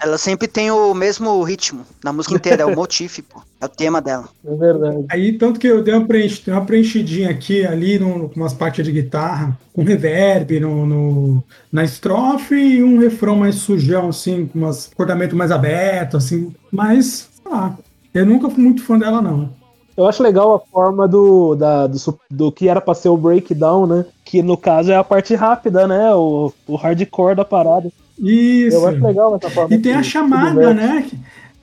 [0.02, 3.42] Ela sempre tem o mesmo ritmo na música inteira, é o motif, pô.
[3.60, 4.24] É o tema dela.
[4.42, 5.04] É verdade.
[5.10, 8.82] Aí, tanto que eu dei uma, preench, dei uma preenchidinha aqui, ali, com umas partes
[8.84, 14.60] de guitarra, com reverb no, no- na estrofe e um refrão mais sujão, assim, com
[14.60, 16.54] umas acordamento mais aberto, assim.
[16.72, 17.76] Mas, sei lá,
[18.14, 19.60] eu nunca fui muito fã dela, não.
[19.96, 21.98] Eu acho legal a forma do, da, do,
[22.30, 24.04] do que era pra ser o breakdown, né?
[24.24, 26.14] Que no caso é a parte rápida, né?
[26.14, 27.90] O, o hardcore da parada.
[28.18, 28.76] Isso.
[28.76, 29.74] Eu acho legal essa forma.
[29.74, 31.06] E tem a que- que chamada, né?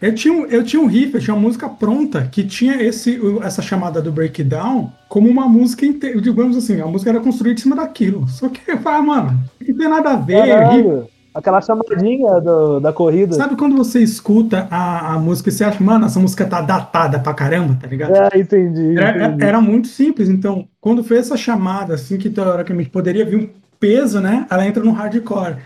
[0.01, 3.19] Eu tinha, um, eu tinha um riff, eu tinha uma música pronta que tinha esse,
[3.43, 6.21] essa chamada do breakdown como uma música inteira.
[6.21, 8.25] Digamos assim, a música era construída em cima daquilo.
[8.29, 10.35] Só que eu falei, ah, mano, não tem nada a ver.
[10.69, 11.09] riff.
[11.33, 13.33] Aquela chamadinha do- da corrida.
[13.35, 17.19] Sabe quando você escuta a, a música e você acha, mano, essa música tá datada
[17.19, 18.13] pra caramba, tá ligado?
[18.15, 18.97] É, entendi.
[18.97, 19.43] Era, entendi.
[19.43, 24.19] era muito simples, então, quando fez essa chamada, assim, que teoricamente poderia vir um peso,
[24.19, 24.45] né?
[24.49, 25.57] Ela entra no hardcore.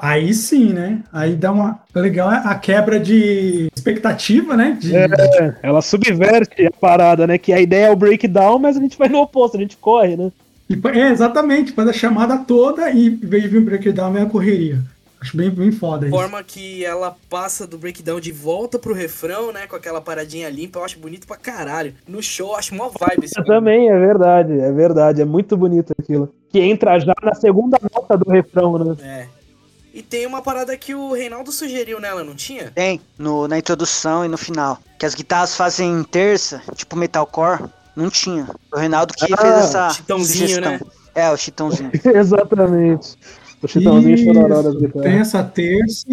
[0.00, 1.00] Aí sim, né?
[1.12, 1.80] Aí dá uma.
[1.94, 4.76] Legal é a quebra de expectativa, né?
[4.80, 7.36] De, É, ela subverte a parada, né?
[7.36, 10.16] Que a ideia é o breakdown, mas a gente vai no oposto, a gente corre,
[10.16, 10.32] né?
[10.68, 14.26] E- é, exatamente, faz a chamada toda e em vez de vir breakdown, vem a
[14.26, 14.80] correria.
[15.18, 16.14] Acho bem, bem foda isso.
[16.14, 19.66] forma que ela passa do breakdown de volta pro refrão, né?
[19.66, 21.94] Com aquela paradinha limpa, eu acho bonito pra caralho.
[22.06, 25.22] No show, eu acho mó vibe esse Eu também, é verdade, é verdade.
[25.22, 26.32] É muito bonito aquilo.
[26.50, 28.96] Que entra já na segunda nota do refrão, né?
[29.02, 29.26] É.
[29.94, 32.70] E tem uma parada que o Reinaldo sugeriu nela, não tinha?
[32.74, 34.78] Tem, no, na introdução e no final.
[34.98, 37.64] Que as guitarras fazem terça, tipo metalcore.
[37.96, 38.46] Não tinha.
[38.72, 40.72] O Reinaldo que Ah, fez essa Chitãozinho, sugestão.
[40.72, 40.80] né?
[41.14, 41.90] É, o Chitãozinho.
[42.14, 43.16] Exatamente.
[43.62, 45.12] O Chitãozinho Isso, chororó das Tem guitarras.
[45.20, 46.06] essa terça.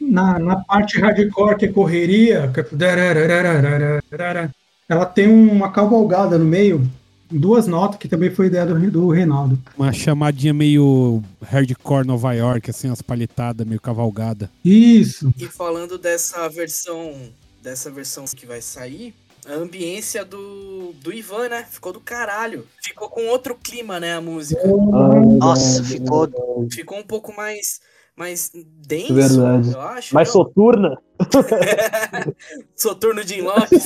[0.00, 4.50] Na, na parte hardcore, que é correria, que é
[4.88, 6.88] ela tem uma cavalgada no meio,
[7.30, 9.58] duas notas, que também foi ideia do, do Reinaldo.
[9.76, 14.48] Uma chamadinha meio hardcore Nova York, assim, umas palhetadas meio cavalgada.
[14.64, 15.30] Isso.
[15.38, 17.12] E falando dessa versão,
[17.62, 19.12] dessa versão que vai sair,
[19.48, 21.64] a ambiência do, do Ivan, né?
[21.68, 22.66] Ficou do caralho.
[22.82, 24.60] Ficou com outro clima, né, a música.
[24.62, 26.74] Ah, Nossa, verdade, ficou- verdade.
[26.74, 27.80] Ficou um pouco mais
[28.18, 29.72] mais denso, Verdade.
[29.72, 30.12] eu acho.
[30.12, 30.32] Mais não?
[30.32, 30.98] soturna?
[32.74, 33.84] Soturno de Lopes.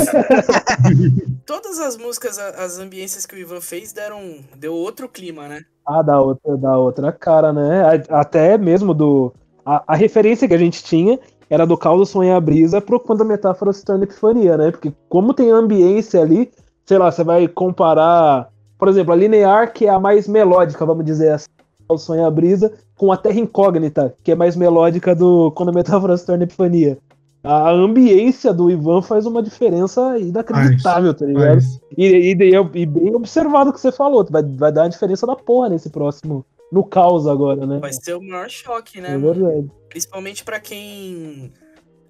[1.44, 5.61] Todas as músicas, as ambiências que o Ivan fez deram deu outro clima, né?
[5.87, 8.03] Ah, da outra, da outra cara, né?
[8.09, 9.35] Até mesmo do.
[9.64, 11.20] A, a referência que a gente tinha
[11.52, 14.70] era do Caldo Sonha a Brisa pro quando a metáfora se torna epifania, né?
[14.70, 16.50] Porque como tem ambiência ali,
[16.86, 21.04] sei lá, você vai comparar, por exemplo, a linear, que é a mais melódica, vamos
[21.04, 21.48] dizer assim,
[21.86, 25.72] Caldo Sonha a Brisa, com a Terra Incógnita, que é mais melódica do quando a
[25.72, 26.96] metáfora se torna epifania.
[27.44, 31.56] A ambiência do Ivan faz uma diferença inacreditável, tá ligado?
[31.56, 35.26] Mas, E, e, e bem observado o que você falou, vai, vai dar uma diferença
[35.26, 36.46] da porra nesse próximo.
[36.72, 37.78] No caos agora, né?
[37.78, 39.14] Vai ser o maior choque, né?
[39.14, 39.70] É verdade.
[39.90, 41.52] Principalmente pra quem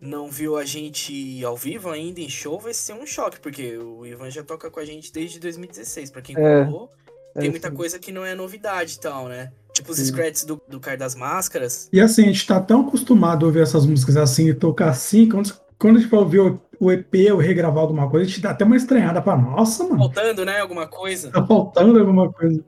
[0.01, 4.07] não viu a gente ao vivo ainda em show, vai ser um choque, porque o
[4.07, 6.11] Ivan já toca com a gente desde 2016.
[6.11, 6.91] Pra quem É, colou,
[7.35, 7.75] é tem muita sim.
[7.75, 9.51] coisa que não é novidade e tal, né?
[9.75, 10.05] Tipo os Sim.
[10.05, 11.89] scratches do, do Car das Máscaras.
[11.93, 15.29] e assim, a gente tá tão acostumado a ouvir essas músicas assim e tocar assim,
[15.29, 18.43] quando, quando a gente vai ouvir o, o EP ou regravar alguma coisa, a gente
[18.43, 19.97] dá até uma estranhada pra nossa, mano.
[19.99, 20.61] Faltando, né?
[20.61, 21.31] Alguma coisa.
[21.31, 22.63] Tá faltando alguma coisa.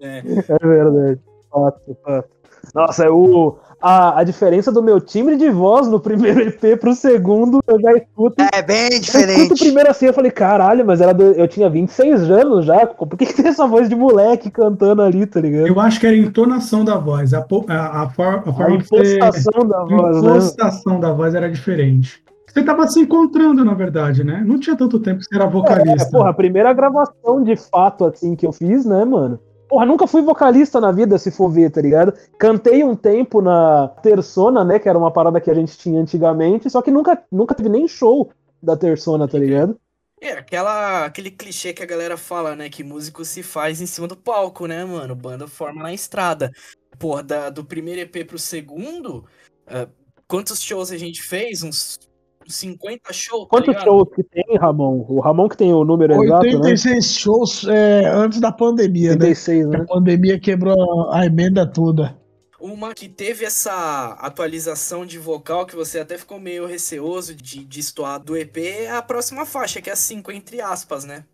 [0.00, 0.18] É.
[0.48, 1.20] É verdade.
[1.50, 2.28] Fato, fato.
[2.74, 6.94] Nossa, é o, a, a diferença do meu timbre de voz no primeiro EP pro
[6.94, 8.34] segundo, eu já escuto.
[8.52, 9.58] É bem Eu escuto diferente.
[9.64, 12.86] primeiro assim, eu falei, caralho, mas era do- eu tinha 26 anos já.
[12.86, 15.66] Por que, que tem essa voz de moleque cantando ali, tá ligado?
[15.66, 17.32] Eu acho que era a entonação da voz.
[17.32, 19.16] A, a, a, a A forma que você.
[19.16, 20.28] impostação da A voz, né?
[20.30, 22.22] impostação da voz era diferente.
[22.52, 24.42] Você tava se encontrando, na verdade, né?
[24.44, 26.08] Não tinha tanto tempo que você era vocalista.
[26.08, 29.40] É, porra, a primeira gravação de fato, assim, que eu fiz, né, mano?
[29.68, 32.12] Porra, nunca fui vocalista na vida, se for ver, tá ligado?
[32.36, 36.68] Cantei um tempo na Tersona, né, que era uma parada que a gente tinha antigamente,
[36.68, 39.78] só que nunca, nunca teve nem show da Tersona, tá ligado?
[40.20, 42.68] É, aquela, aquele clichê que a galera fala, né?
[42.68, 45.14] Que músico se faz em cima do palco, né, mano?
[45.14, 46.50] Banda forma na estrada.
[46.98, 49.24] Porra, da- do primeiro EP pro segundo,
[49.66, 49.88] ah,
[50.28, 51.62] quantos shows a gente fez?
[51.62, 51.98] Uns
[52.46, 53.84] 50 shows, tá Quantos ligado?
[53.84, 55.04] shows que tem, Ramon?
[55.08, 56.54] O Ramon que tem o número exato, né?
[56.54, 59.26] 86 shows é, antes da pandemia, né?
[59.26, 59.78] 86, né?
[59.78, 62.18] A pandemia quebrou a emenda toda.
[62.60, 68.20] Uma que teve essa atualização de vocal que você até ficou meio receoso de destoar
[68.20, 71.24] do EP é a próxima faixa, que é a 5 entre aspas, né?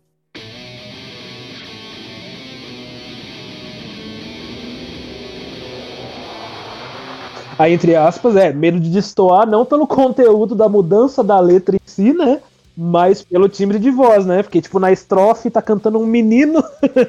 [7.57, 11.79] Aí, entre aspas, é medo de destoar, não pelo conteúdo da mudança da letra em
[11.85, 12.39] si, né?
[12.79, 14.43] Mas pelo timbre de voz, né?
[14.43, 16.63] Porque, tipo, na estrofe tá cantando um menino,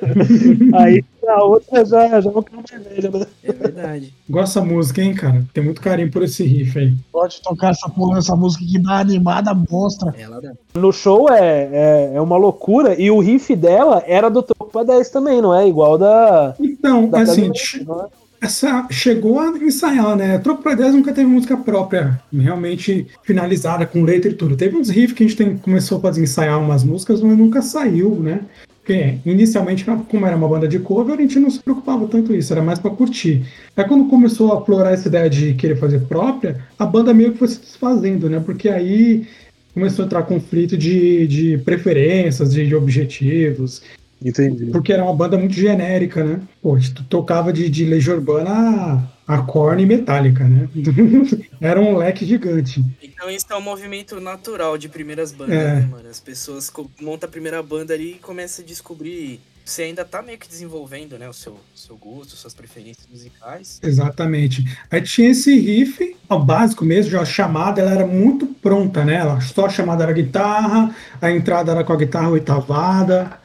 [0.72, 3.26] aí na outra já, já é um cara mais velho, né?
[3.44, 4.14] É verdade.
[4.30, 5.44] Gosto dessa música, hein, cara?
[5.52, 6.94] Tem muito carinho por esse riff aí.
[7.12, 10.14] Pode tocar essa porra, essa música que dá animada, mostra.
[10.18, 10.52] Ela dá.
[10.74, 14.84] No show é, é, é uma loucura, e o riff dela era do Troco pra
[14.84, 15.68] 10 também, não é?
[15.68, 16.54] Igual da.
[16.58, 17.52] Então, da assim,
[17.84, 18.06] não é?
[18.40, 20.38] Essa chegou a ensaiar, né?
[20.38, 24.56] Troco pra 10 nunca teve música própria, realmente finalizada com letra e tudo.
[24.56, 28.14] Teve uns riffs que a gente tem- começou a ensaiar umas músicas, mas nunca saiu,
[28.16, 28.40] né?
[28.78, 32.52] Porque inicialmente, como era uma banda de cover, a gente não se preocupava tanto isso,
[32.52, 33.44] era mais pra curtir.
[33.76, 37.38] Aí quando começou a florar essa ideia de querer fazer própria, a banda meio que
[37.38, 38.40] foi se desfazendo, né?
[38.40, 39.26] Porque aí
[39.74, 43.82] começou a entrar conflito de, de preferências, de, de objetivos.
[44.24, 44.66] Entendi.
[44.66, 46.40] Porque era uma banda muito genérica, né?
[46.62, 50.68] Pô, gente tocava de, de Legião Urbana a, Korn e Metallica, né?
[51.60, 52.82] era um leque gigante.
[53.02, 55.74] Então isso é um movimento natural de primeiras bandas, É.
[55.76, 56.08] né, mano?
[56.08, 59.40] As pessoas montam a primeira banda ali e começam a descobrir.
[59.64, 61.28] Você ainda tá meio que desenvolvendo, né?
[61.28, 63.78] O seu, seu gosto, suas preferências musicais.
[63.82, 64.64] Exatamente.
[64.90, 69.16] Aí tinha esse riff, o básico mesmo, já a chamada ela era muito pronta, né?
[69.16, 73.38] Ela, só a chamada era guitarra, a entrada era com a guitarra oitavada.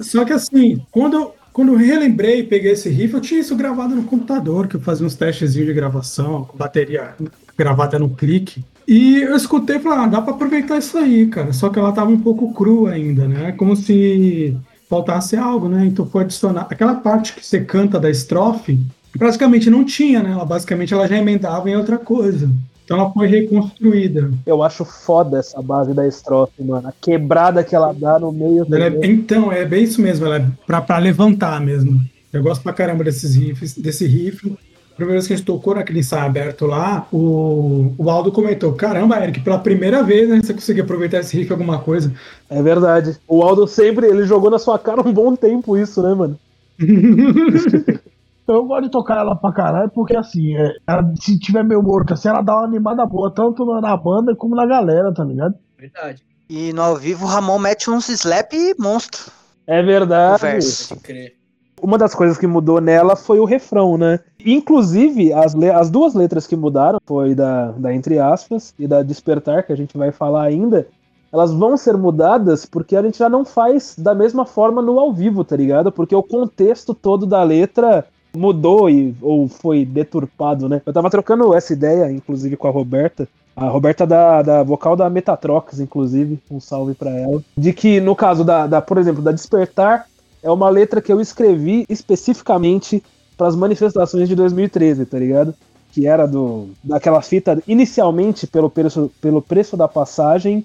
[0.00, 3.56] Só que assim, quando eu, quando eu relembrei e peguei esse riff, eu tinha isso
[3.56, 7.14] gravado no computador, que eu fazia uns testezinhos de gravação, com bateria
[7.56, 8.64] gravada no clique.
[8.86, 11.52] E eu escutei e falei, ah, dá pra aproveitar isso aí, cara.
[11.52, 13.52] Só que ela tava um pouco crua ainda, né?
[13.52, 14.56] Como se
[14.88, 15.84] faltasse algo, né?
[15.84, 16.66] Então foi adicionar.
[16.70, 18.80] Aquela parte que você canta da estrofe,
[19.18, 20.30] praticamente não tinha, né?
[20.30, 22.50] Ela basicamente ela já emendava em outra coisa.
[22.88, 24.30] Então ela foi reconstruída.
[24.46, 26.88] Eu acho foda essa base da estrofe, mano.
[26.88, 28.66] A quebrada que ela dá no meio.
[28.74, 32.00] É- então, é bem isso mesmo, ela é pra, pra levantar mesmo.
[32.32, 34.56] Eu gosto pra caramba desses riffs, desse riff.
[34.96, 39.22] Primeira vez que a gente tocou naquele ensaio aberto lá, o, o Aldo comentou: Caramba,
[39.22, 40.40] Eric, pela primeira vez, né?
[40.42, 42.10] Você conseguiu aproveitar esse riff alguma coisa.
[42.48, 43.18] É verdade.
[43.28, 46.38] O Aldo sempre, ele jogou na sua cara um bom tempo isso, né, mano?
[48.48, 52.16] Eu gosto de tocar ela pra caralho, porque assim, é, ela, se tiver meio morta,
[52.16, 55.54] se ela dá uma animada boa, tanto na, banda como na galera, tá ligado?
[55.78, 56.22] Verdade.
[56.48, 59.30] E no ao vivo o Ramon mete uns slap monstro
[59.66, 60.40] É verdade.
[60.40, 60.88] verso.
[60.88, 61.34] Pode crer.
[61.80, 64.18] Uma das coisas que mudou nela foi o refrão, né?
[64.44, 69.02] Inclusive, as, le- as duas letras que mudaram foi da, da Entre aspas e da
[69.02, 70.88] Despertar, que a gente vai falar ainda.
[71.30, 75.12] Elas vão ser mudadas porque a gente já não faz da mesma forma no ao
[75.12, 75.92] vivo, tá ligado?
[75.92, 78.06] Porque o contexto todo da letra
[78.38, 80.80] mudou e, ou foi deturpado, né?
[80.86, 83.28] Eu tava trocando essa ideia, inclusive, com a Roberta.
[83.56, 87.42] A Roberta da, da vocal da Metatrox, inclusive, um salve pra ela.
[87.56, 90.06] De que, no caso da, da, por exemplo, da Despertar,
[90.42, 93.02] é uma letra que eu escrevi especificamente
[93.36, 95.54] para as manifestações de 2013, tá ligado?
[95.92, 100.64] Que era do daquela fita inicialmente pelo preço, pelo preço da passagem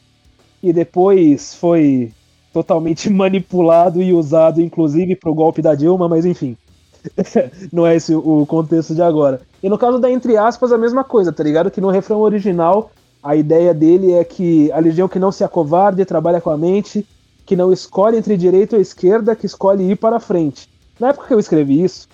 [0.62, 2.12] e depois foi
[2.54, 6.56] totalmente manipulado e usado, inclusive, pro golpe da Dilma, mas enfim.
[7.72, 9.42] Não é esse o contexto de agora.
[9.62, 11.72] E no caso da Entre aspas, a mesma coisa, tá ligado?
[11.72, 16.06] Que no refrão original, a ideia dele é que a legião que não se acovarde,
[16.06, 17.08] trabalha com a mente,
[17.46, 20.70] que não escolhe entre direita ou esquerda, que escolhe ir para frente.
[21.00, 22.08] Na época que eu escrevi isso,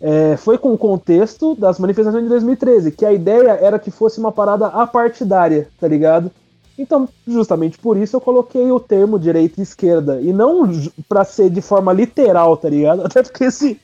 [0.00, 4.18] é, foi com o contexto das manifestações de 2013, que a ideia era que fosse
[4.18, 6.30] uma parada apartidária, tá ligado?
[6.76, 10.68] Então, justamente por isso eu coloquei o termo direita e esquerda, e não
[11.08, 13.02] pra ser de forma literal, tá ligado?
[13.06, 13.80] Até porque se,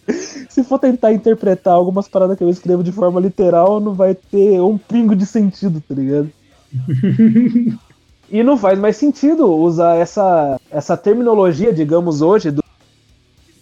[0.49, 4.61] se for tentar interpretar algumas paradas que eu escrevo de forma literal, não vai ter
[4.61, 6.31] um pingo de sentido, tá ligado?
[8.33, 12.63] E não faz mais sentido usar essa, essa terminologia, digamos, hoje, do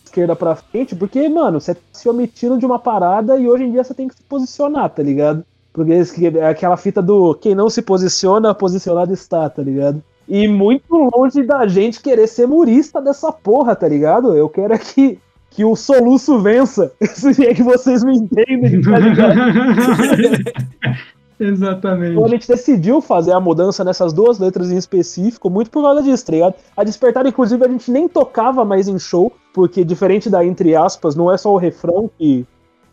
[0.04, 3.72] esquerda pra frente, porque, mano, você tá se omitindo de uma parada e hoje em
[3.72, 5.44] dia você tem que se posicionar, tá ligado?
[5.84, 10.02] Porque é aquela fita do quem não se posiciona, posicionado está, tá ligado?
[10.28, 14.36] E muito longe da gente querer ser murista dessa porra, tá ligado?
[14.36, 15.18] Eu quero é que,
[15.50, 16.92] que o soluço vença.
[17.00, 19.38] Se é que vocês me entendem, tá ligado?
[21.40, 22.12] Exatamente.
[22.12, 26.02] Então a gente decidiu fazer a mudança nessas duas letras em específico, muito por causa
[26.02, 26.54] disso, tá ligado?
[26.76, 31.14] A Despertar, inclusive, a gente nem tocava mais em show, porque diferente da Entre aspas,
[31.14, 32.44] não é só o refrão que,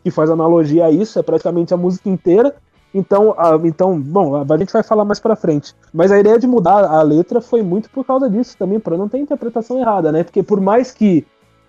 [0.04, 2.56] que faz analogia a isso, é praticamente a música inteira.
[2.96, 5.76] Então, a- então, bom, a, gente vai falar mais pra frente.
[5.94, 9.10] Mas a ideia de mudar a letra foi muito por causa disso também, pra não
[9.10, 10.24] ter interpretação errada, né?
[10.24, 11.28] Porque por mais que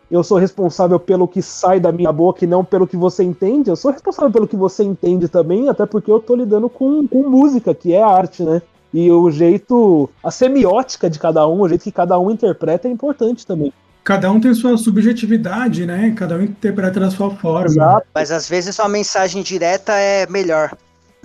[0.08, 3.68] eu sou responsável pelo que sai da minha boca e não pelo que você entende,
[3.68, 7.28] eu sou responsável pelo que você entende também, até porque eu tô lidando com, com
[7.28, 8.62] música, que é arte, né?
[8.94, 12.90] E o jeito, a semiótica de cada um, o jeito que cada um interpreta é
[12.90, 13.72] importante também.
[14.04, 16.14] Cada um tem sua subjetividade, né?
[16.16, 17.66] Cada um interpreta da sua forma.
[17.66, 18.06] Exato.
[18.14, 20.70] Mas às vezes uma mensagem direta é melhor.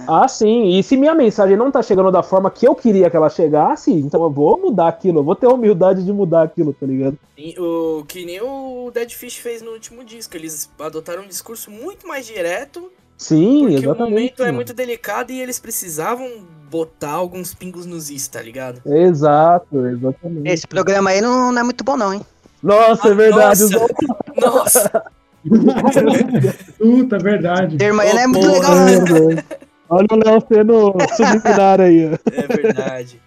[0.07, 0.77] Ah, sim.
[0.77, 3.91] E se minha mensagem não tá chegando da forma que eu queria que ela chegasse,
[3.91, 7.17] então eu vou mudar aquilo, eu vou ter a humildade de mudar aquilo, tá ligado?
[7.37, 10.35] E o que nem o Dead Fish fez no último disco.
[10.35, 14.09] Eles adotaram um discurso muito mais direto, Sim, porque o exatamente.
[14.11, 14.55] momento é mano.
[14.55, 16.27] muito delicado e eles precisavam
[16.69, 18.81] botar alguns pingos nos is, tá ligado?
[18.85, 20.49] Exato, exatamente.
[20.49, 22.21] Esse programa aí não, não é muito bom, não, hein?
[22.63, 23.61] Nossa, é Ah, verdade.
[23.63, 23.85] nossa.
[23.85, 25.03] os- Nossa!
[26.77, 27.75] Puta, verdade.
[27.75, 29.05] O termo aí não é muito legal, É não.
[29.05, 29.45] verdade.
[29.91, 32.05] Olha o Léo sendo subliminar aí.
[32.05, 32.17] ó.
[32.31, 33.21] É verdade.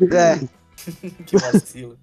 [0.00, 0.38] É.
[1.26, 1.98] que vacilo.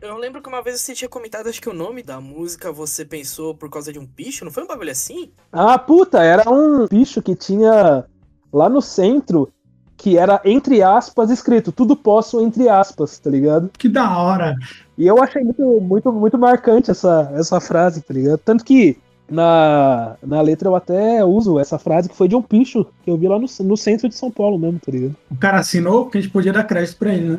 [0.00, 3.04] Eu lembro que uma vez você tinha comentado, acho que o nome da música você
[3.04, 5.32] pensou por causa de um bicho, não foi um bagulho assim?
[5.52, 8.04] Ah, puta, era um bicho que tinha
[8.52, 9.52] lá no centro
[9.96, 13.68] que era entre aspas escrito tudo posso entre aspas, tá ligado?
[13.76, 14.54] Que da hora.
[14.96, 18.38] E eu achei muito, muito, muito marcante essa, essa frase, tá ligado?
[18.38, 18.96] Tanto que
[19.30, 23.16] na, na letra eu até uso essa frase que foi de um bicho que eu
[23.16, 25.16] vi lá no, no centro de São Paulo mesmo, tá ligado?
[25.30, 27.38] O cara assinou porque a gente podia dar crédito pra ele, né?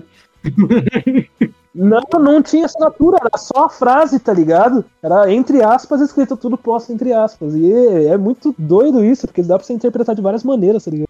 [1.74, 4.84] Não, não tinha assinatura, era só a frase, tá ligado?
[5.02, 7.56] Era entre aspas escrito tudo posso entre aspas.
[7.56, 10.92] E é, é muito doido isso, porque dá pra você interpretar de várias maneiras, tá
[10.92, 11.10] ligado?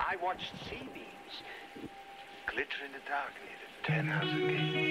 [0.00, 1.44] I watched sea beams
[2.52, 4.81] glitter in the dark near the ten house gate.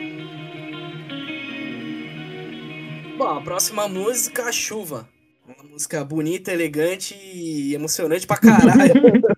[3.21, 5.07] Bom, a próxima música, A Chuva.
[5.47, 8.93] Uma música bonita, elegante e emocionante pra caralho.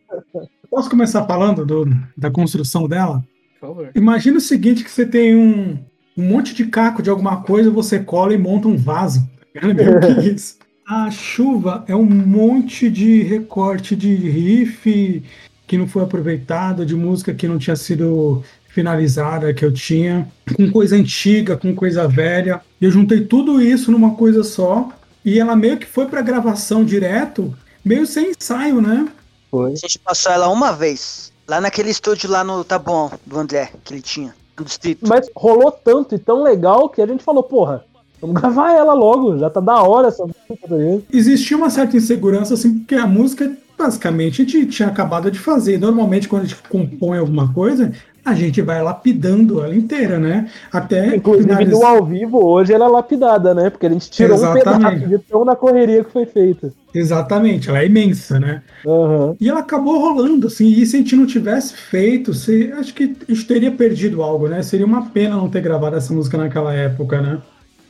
[0.71, 1.85] Posso começar falando do-
[2.17, 3.21] da construção dela?
[3.59, 3.91] Por favor.
[3.93, 5.77] Imagina o seguinte, que você tem um,
[6.17, 9.29] um monte de caco de alguma coisa, você cola e monta um vaso.
[9.53, 10.59] É meio que isso.
[10.87, 15.21] A chuva é um monte de recorte de riff
[15.67, 18.41] que não foi aproveitado, de música que não tinha sido
[18.73, 22.59] finalizada que eu tinha, com coisa antiga, com coisa velha.
[22.81, 24.89] E eu juntei tudo isso numa coisa só.
[25.23, 27.55] E ela meio que foi pra gravação direto,
[27.85, 29.07] meio sem ensaio, né?
[29.49, 29.73] Foi.
[29.73, 31.31] A gente passou ela uma vez.
[31.47, 34.33] Lá naquele estúdio lá no Tá Bom, do André, que ele tinha.
[34.57, 35.07] No distrito.
[35.07, 37.85] Mas rolou tanto e tão legal que a gente falou, porra,
[38.19, 40.75] vamos gravar ela logo, já tá da hora essa música, tá?
[41.11, 45.77] Existia uma certa insegurança, assim, porque a música, basicamente, a gente tinha acabado de fazer.
[45.79, 47.91] Normalmente, quando a gente compõe alguma coisa,
[48.25, 50.49] a gente vai lapidando ela inteira, né?
[50.71, 53.69] Até Inclusive finalizar- no ao vivo hoje ela é lapidada, né?
[53.69, 54.79] Porque a gente tirou um Exatamente.
[55.01, 56.73] pedaço de tão na correria que foi feita.
[56.93, 58.61] Exatamente, ela é imensa, né?
[58.85, 59.35] Aham.
[59.41, 63.15] E ela acabou rolando, assim, e se a gente não tivesse feito, se, acho que
[63.27, 64.61] a gente teria perdido algo, né?
[64.63, 67.41] Seria uma pena não ter gravado essa música naquela época, né?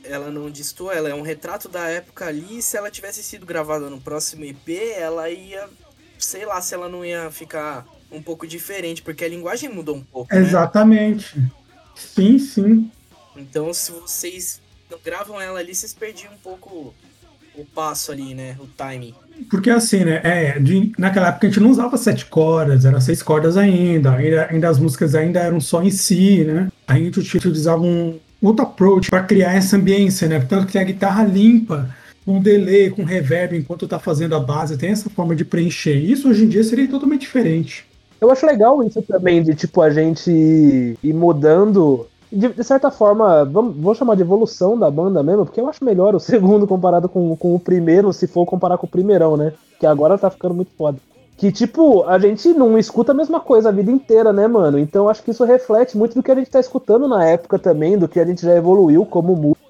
[0.02, 2.60] Ela não distou, ela é um retrato da época ali.
[2.60, 4.68] Se ela tivesse sido gravada no próximo EP,
[4.98, 5.64] ela ia.
[6.18, 7.84] Sei lá se ela não ia ficar
[8.14, 10.32] um pouco diferente, porque a linguagem mudou um pouco.
[10.34, 10.40] Né?
[10.40, 11.34] Exatamente.
[11.94, 12.90] Sim, sim.
[13.36, 14.60] Então, se vocês
[14.90, 16.94] não gravam ela ali, vocês perdiam um pouco
[17.56, 18.56] o passo ali, né?
[18.60, 19.14] O timing.
[19.50, 20.20] Porque assim, né?
[20.24, 24.48] É, de- naquela época a gente não usava sete cordas, era seis cordas ainda, ainda,
[24.50, 26.68] ainda as músicas ainda eram só em si, né?
[26.86, 30.40] A gente utilizava um outro approach para criar essa ambiência, né?
[30.40, 31.94] Tanto que a guitarra limpa,
[32.24, 35.96] com delay, com reverb, enquanto tá fazendo a base, tem essa forma de preencher.
[35.96, 37.84] Isso hoje em dia seria totalmente diferente.
[38.20, 40.30] Eu acho legal isso também, de tipo, a gente
[41.02, 42.06] ir mudando.
[42.32, 45.84] De, de certa forma, vamos, vou chamar de evolução da banda mesmo, porque eu acho
[45.84, 49.52] melhor o segundo comparado com, com o primeiro, se for comparar com o primeirão, né?
[49.78, 50.98] Que agora tá ficando muito foda.
[51.36, 54.78] Que, tipo, a gente não escuta a mesma coisa a vida inteira, né, mano?
[54.78, 57.98] Então acho que isso reflete muito do que a gente tá escutando na época também,
[57.98, 59.63] do que a gente já evoluiu como músico, tá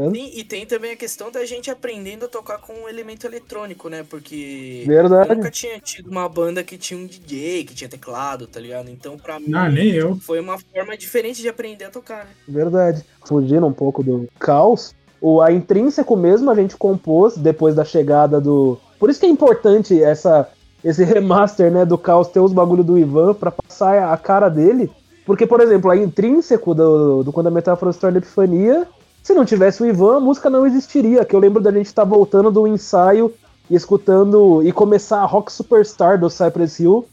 [0.00, 0.14] ligado?
[0.14, 3.88] Sim, e tem também a questão da gente aprendendo a tocar com um elemento eletrônico,
[3.88, 4.04] né?
[4.08, 5.30] Porque Verdade.
[5.30, 8.88] eu nunca tinha tido uma banda que tinha um DJ, que tinha teclado, tá ligado?
[8.90, 10.16] Então, pra mim, Ah, nem eu.
[10.16, 12.30] foi uma forma diferente de aprender a tocar, né?
[12.48, 13.04] Verdade.
[13.24, 18.40] Fugindo um pouco do caos, o, a intrínseco mesmo a gente compôs depois da chegada
[18.40, 18.78] do.
[18.98, 20.48] Por isso que é importante essa,
[20.84, 24.90] esse remaster né, do caos ter os bagulho do Ivan pra passar a cara dele.
[25.24, 28.86] Porque, por exemplo, a intrínseco do, do Quando a Metáfora se torna Epifania,
[29.26, 31.24] se não tivesse o Ivan, a música não existiria.
[31.24, 33.34] Que eu lembro da gente estar voltando do ensaio
[33.68, 37.08] e escutando e começar a Rock Superstar do Cypress Hill.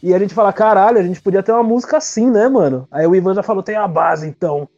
[0.00, 2.86] E a gente fala, caralho, a gente podia ter uma música assim, né, mano?
[2.92, 4.68] Aí o Ivan já falou, tem a base então.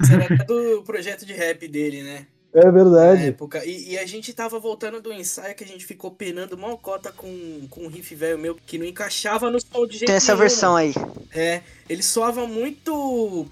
[0.00, 2.26] Isso era até do projeto de rap dele, né?
[2.54, 3.26] É Na verdade.
[3.26, 3.62] época.
[3.66, 7.12] E, e a gente tava voltando do ensaio que a gente ficou penando mal cota
[7.12, 10.32] com, com um riff velho meu que não encaixava no som de jeito Tem essa
[10.32, 10.94] nenhum, versão aí.
[11.34, 13.46] É, ele soava muito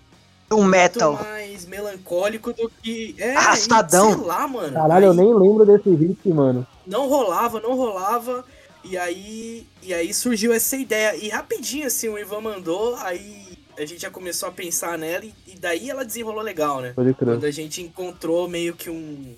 [0.50, 1.12] Um metal.
[1.14, 3.14] mais melancólico do que.
[3.18, 4.14] É, Arrastadão.
[4.14, 4.72] sei lá, mano.
[4.72, 6.66] Caralho, eu nem lembro desse hit, mano.
[6.86, 8.44] Não rolava, não rolava.
[8.84, 11.14] E aí, e aí surgiu essa ideia.
[11.16, 15.34] E rapidinho, assim, o Ivan mandou, aí a gente já começou a pensar nela e,
[15.46, 16.92] e daí ela desenrolou legal, né?
[16.94, 17.34] Pode crer.
[17.34, 19.34] Quando a gente encontrou meio que um,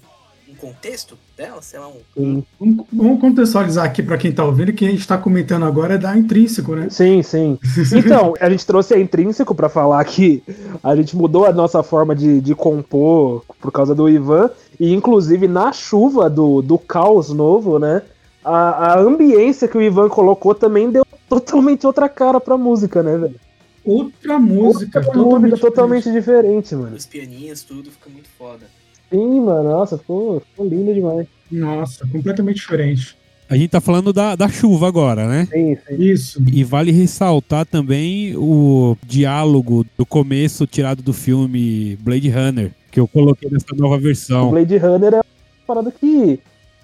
[0.51, 2.01] um contexto dela, sei lá, um.
[2.16, 2.44] Sim,
[2.92, 6.16] Vamos, contextualizar aqui para quem tá ouvindo que a gente tá comentando agora é da
[6.16, 6.88] Intrínseco, né?
[6.90, 7.22] sim.
[7.22, 7.59] sim.
[7.96, 10.42] Então, a gente trouxe a Intrínseco pra falar que
[10.82, 14.51] a gente mudou a nossa forma de, de compor por causa do Ivan.
[14.78, 18.03] E, inclusive, na chuva do, do caos novo, né?
[18.44, 23.16] A, a ambiência que o Ivan colocou também deu totalmente outra cara pra música, né,
[23.16, 23.36] velho?
[23.84, 26.96] Outra música, Outra totalmente, música totalmente diferente, mano.
[26.96, 28.66] Os pianinhos, tudo, fica muito foda.
[29.11, 29.70] Sim, mano.
[29.70, 31.26] Nossa, ficou, ficou lindo demais.
[31.50, 33.16] Nossa, completamente diferente.
[33.48, 35.48] A gente tá falando da, da chuva agora, né?
[35.52, 35.94] Sim, sim.
[36.02, 36.42] Isso.
[36.52, 43.08] E vale ressaltar também o diálogo do começo tirado do filme Blade Runner, que eu
[43.08, 44.50] coloquei nessa nova O versão.
[44.50, 45.24] Blade Runner é uma
[45.66, 46.38] parada que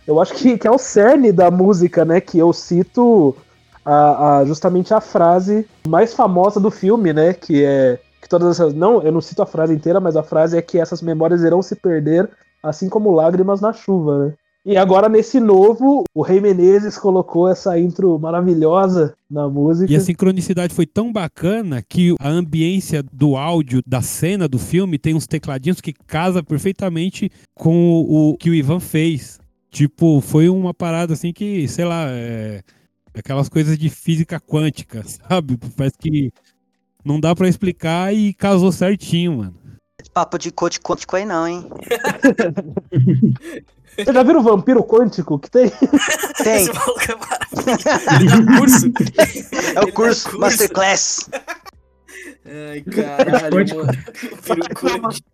[0.09, 2.21] eu acho que, que é o cerne da música, né?
[2.21, 3.37] Que eu cito
[3.85, 7.33] a, a- justamente a frase mais famosa do filme, né?
[7.33, 8.75] Que é que todas essas.
[8.75, 11.63] Não, eu não cito a frase inteira, mas a frase é que essas memórias irão
[11.63, 12.29] se perder,
[12.63, 14.35] assim como lágrimas na chuva, né?
[14.67, 19.93] E agora, nesse novo, o Rei Menezes colocou essa intro maravilhosa na música.
[19.93, 24.99] E a sincronicidade foi tão bacana que a ambiência do áudio da cena do filme
[24.99, 29.39] tem uns tecladinhos que casa perfeitamente com o, que o Ivan fez.
[29.71, 32.61] Tipo, foi uma parada assim que, sei lá, é,
[33.15, 35.57] aquelas coisas de física quântica, sabe?
[35.77, 36.33] Parece que
[37.07, 39.55] não dá pra explicar e casou certinho, mano.
[40.13, 41.69] Papo de coach quântico aí não, hein?
[43.97, 45.71] Você já viram o Vampiro Quântico que tem?
[46.43, 46.57] Tem.
[46.63, 48.17] Esse maluco é maravilhoso.
[48.21, 48.87] Ele curso.
[49.75, 51.31] É o Ele curso Masterclass.
[52.45, 53.87] Ai, caralho, Quântico.
[53.87, 53.99] mano.
[54.51, 55.33] Um quântico.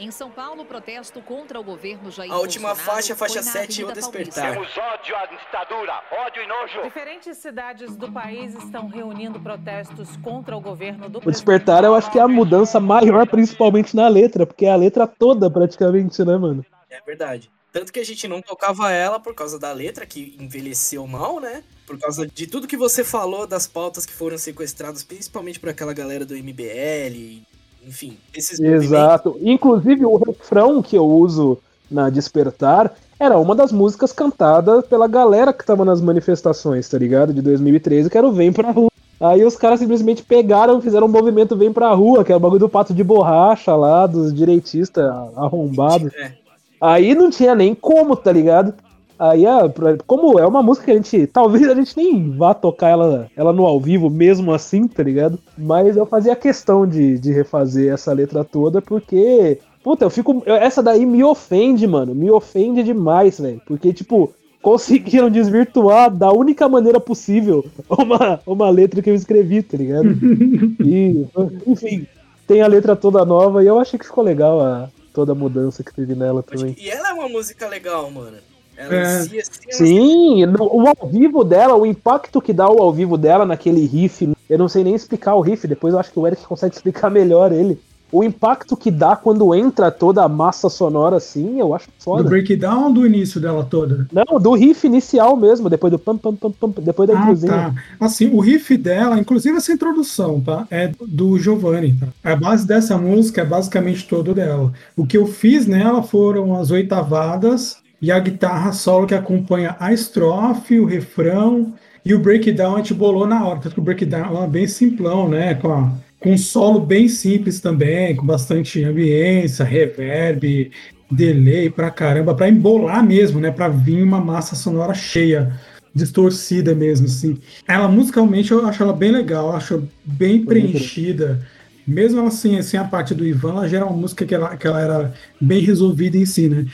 [0.00, 3.84] Em São Paulo, protesto contra o governo Jair A última Bolsonaro faixa, faixa na 7,
[3.84, 4.52] o Despertar.
[4.54, 5.92] Temos ódio à ditadura,
[6.24, 6.82] ódio e nojo.
[6.84, 12.10] Diferentes cidades do país estão reunindo protestos contra o governo do O Despertar eu acho
[12.10, 16.34] que é a mudança maior, principalmente na letra, porque é a letra toda praticamente, né,
[16.38, 16.64] mano?
[16.88, 17.50] É verdade.
[17.70, 21.62] Tanto que a gente não tocava ela por causa da letra, que envelheceu mal, né?
[21.86, 25.92] Por causa de tudo que você falou das pautas que foram sequestradas, principalmente por aquela
[25.92, 27.44] galera do MBL,
[27.86, 28.86] enfim, esses movimentos.
[28.86, 29.38] Exato.
[29.42, 31.58] Inclusive, o refrão que eu uso
[31.90, 37.34] na Despertar era uma das músicas cantadas pela galera que tava nas manifestações, tá ligado?
[37.34, 38.90] De 2013, que era o Vem Pra Rua.
[39.20, 42.60] Aí os caras simplesmente pegaram, fizeram um movimento Vem Pra Rua, que é o bagulho
[42.60, 45.04] do pato de borracha lá, dos direitistas
[45.36, 46.10] arrombados.
[46.14, 46.32] É.
[46.80, 48.72] Aí não tinha nem como, tá ligado?
[49.20, 49.70] Aí, ah,
[50.06, 51.26] como é uma música que a gente.
[51.26, 55.38] Talvez a gente nem vá tocar ela, ela no ao vivo mesmo assim, tá ligado?
[55.58, 59.58] Mas eu fazia questão de, de refazer essa letra toda, porque.
[59.84, 60.42] Puta, eu fico.
[60.46, 62.14] eu- Essa daí me ofende, mano.
[62.14, 63.60] Me ofende demais, velho.
[63.66, 69.76] Porque, tipo, conseguiram desvirtuar da única maneira possível uma, uma letra que eu escrevi, tá
[69.76, 70.08] ligado?
[70.82, 71.26] E,
[71.66, 72.06] enfim,
[72.46, 75.84] tem a letra toda nova e eu achei que ficou legal a, toda a mudança
[75.84, 76.74] que teve nela também.
[76.78, 78.38] E ela é uma música legal, mano.
[78.80, 79.04] Ela É.
[79.16, 83.44] assim, Sim, no- o ao vivo dela, o impacto que dá o ao vivo dela
[83.44, 86.44] naquele riff, eu não sei nem explicar o riff, depois eu acho que o Eric
[86.44, 87.78] consegue explicar melhor ele.
[88.12, 92.24] O impacto que dá quando entra toda a massa sonora assim, eu acho Do foda.
[92.24, 94.08] breakdown ou do início dela toda?
[94.12, 97.52] Não, do riff inicial mesmo, depois do pam pam pam pam, depois da Ah, inclusinha.
[97.52, 97.74] tá.
[98.00, 100.66] Assim, o riff dela, inclusive essa introdução, tá?
[100.72, 102.08] É do Giovanni, tá?
[102.24, 104.72] A base dessa música é basicamente todo dela.
[104.96, 109.92] O que eu fiz nela foram as oitavadas e a guitarra solo que acompanha a
[109.92, 111.74] estrofe, o refrão
[112.04, 113.60] e o breakdown a gente bolou na hora.
[113.60, 115.54] Tanto que o breakdown é bem simplão, né?
[115.54, 120.70] Com, a- com um solo bem simples também, com bastante ambiência, reverb,
[121.10, 123.50] delay pra caramba, pra embolar mesmo, né?
[123.50, 125.52] Pra vir uma massa sonora cheia
[125.94, 127.38] distorcida mesmo, assim.
[127.66, 131.46] Ela musicalmente eu acho ela bem legal, eu acho bem preenchida.
[131.86, 134.80] Mesmo sem, sem a parte do Ivan, ela gera uma música que ela, que ela
[134.80, 136.64] era bem resolvida em si, né?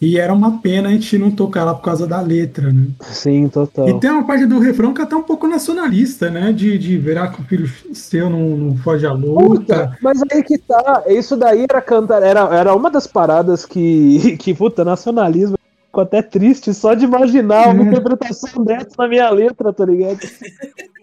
[0.00, 2.86] E era uma pena a gente não tocar ela por causa da letra, né?
[3.00, 3.88] Sim, total.
[3.88, 6.52] E tem uma parte do refrão que é até um pouco nacionalista, né?
[6.52, 9.56] De, de verá que o filho seu não, não foge à luta.
[9.56, 14.36] Puta, mas aí que tá, isso daí era cantar, era, era uma das paradas que,
[14.40, 17.86] que, puta, nacionalismo, ficou até triste só de imaginar uma Hum.
[17.88, 20.18] interpretação dessa na minha letra, tá ligado?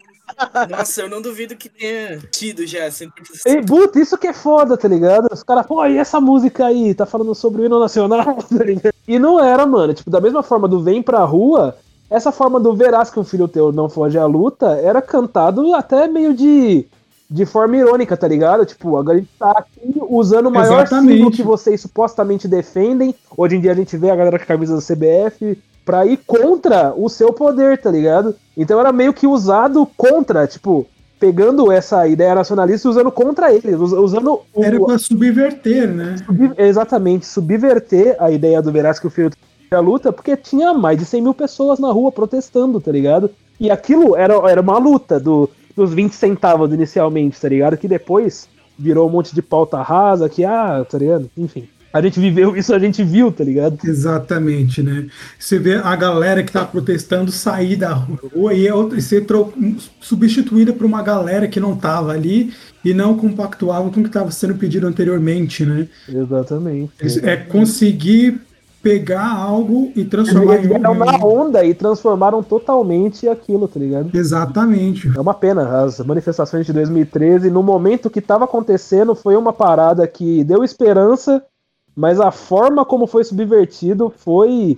[0.70, 3.52] Nossa, eu não duvido que tenha tido já essa interpretação.
[3.52, 5.28] E, puta, isso que é foda, tá ligado?
[5.32, 6.94] Os caras, pô, e essa música aí?
[6.94, 8.94] Tá falando sobre o hino nacional, tá ligado?
[9.08, 9.94] E não era, mano.
[9.94, 11.76] Tipo, da mesma forma do Vem Pra Rua,
[12.10, 16.08] essa forma do Verás que o filho teu não foge à luta era cantado até
[16.08, 16.86] meio de,
[17.30, 18.66] de forma irônica, tá ligado?
[18.66, 21.14] Tipo, agora a gente tá aqui usando o maior Exatamente.
[21.14, 23.16] símbolo que vocês supostamente defendem.
[23.36, 26.18] Hoje em dia a gente vê a galera com a camisa da CBF pra ir
[26.26, 28.36] contra o seu poder, tá ligado?
[28.58, 30.86] Então era meio que usado contra, tipo,
[31.20, 36.16] pegando essa ideia nacionalista e usando contra eles, us- usando o, Era pra subverter, né?
[36.26, 39.32] Sub- exatamente, subverter a ideia do Velasco Filho
[39.72, 43.30] da luta, porque tinha mais de 100 mil pessoas na rua protestando, tá ligado?
[43.60, 47.78] E aquilo era, era uma luta do, dos 20 centavos inicialmente, tá ligado?
[47.78, 51.30] Que depois virou um monte de pauta rasa, que, ah, tá ligado?
[51.38, 51.68] Enfim.
[51.94, 53.78] A gente viveu isso, a gente viu, tá ligado?
[53.86, 55.06] Exatamente, né?
[55.38, 59.28] Você vê a galera que tá protestando sair da rua e, é e ser
[60.02, 62.52] substituída por uma galera que não tava ali
[62.84, 65.88] e não compactuava com o que estava sendo pedido anteriormente, né?
[66.10, 66.92] Exatamente.
[67.22, 68.42] É conseguir
[68.84, 71.42] pegar algo e transformar Eles em vieram na um.
[71.42, 74.10] onda e transformaram totalmente aquilo, tá ligado?
[74.14, 75.10] Exatamente.
[75.16, 75.84] É uma pena.
[75.84, 81.42] As manifestações de 2013, no momento que tava acontecendo, foi uma parada que deu esperança,
[81.96, 84.78] mas a forma como foi subvertido foi.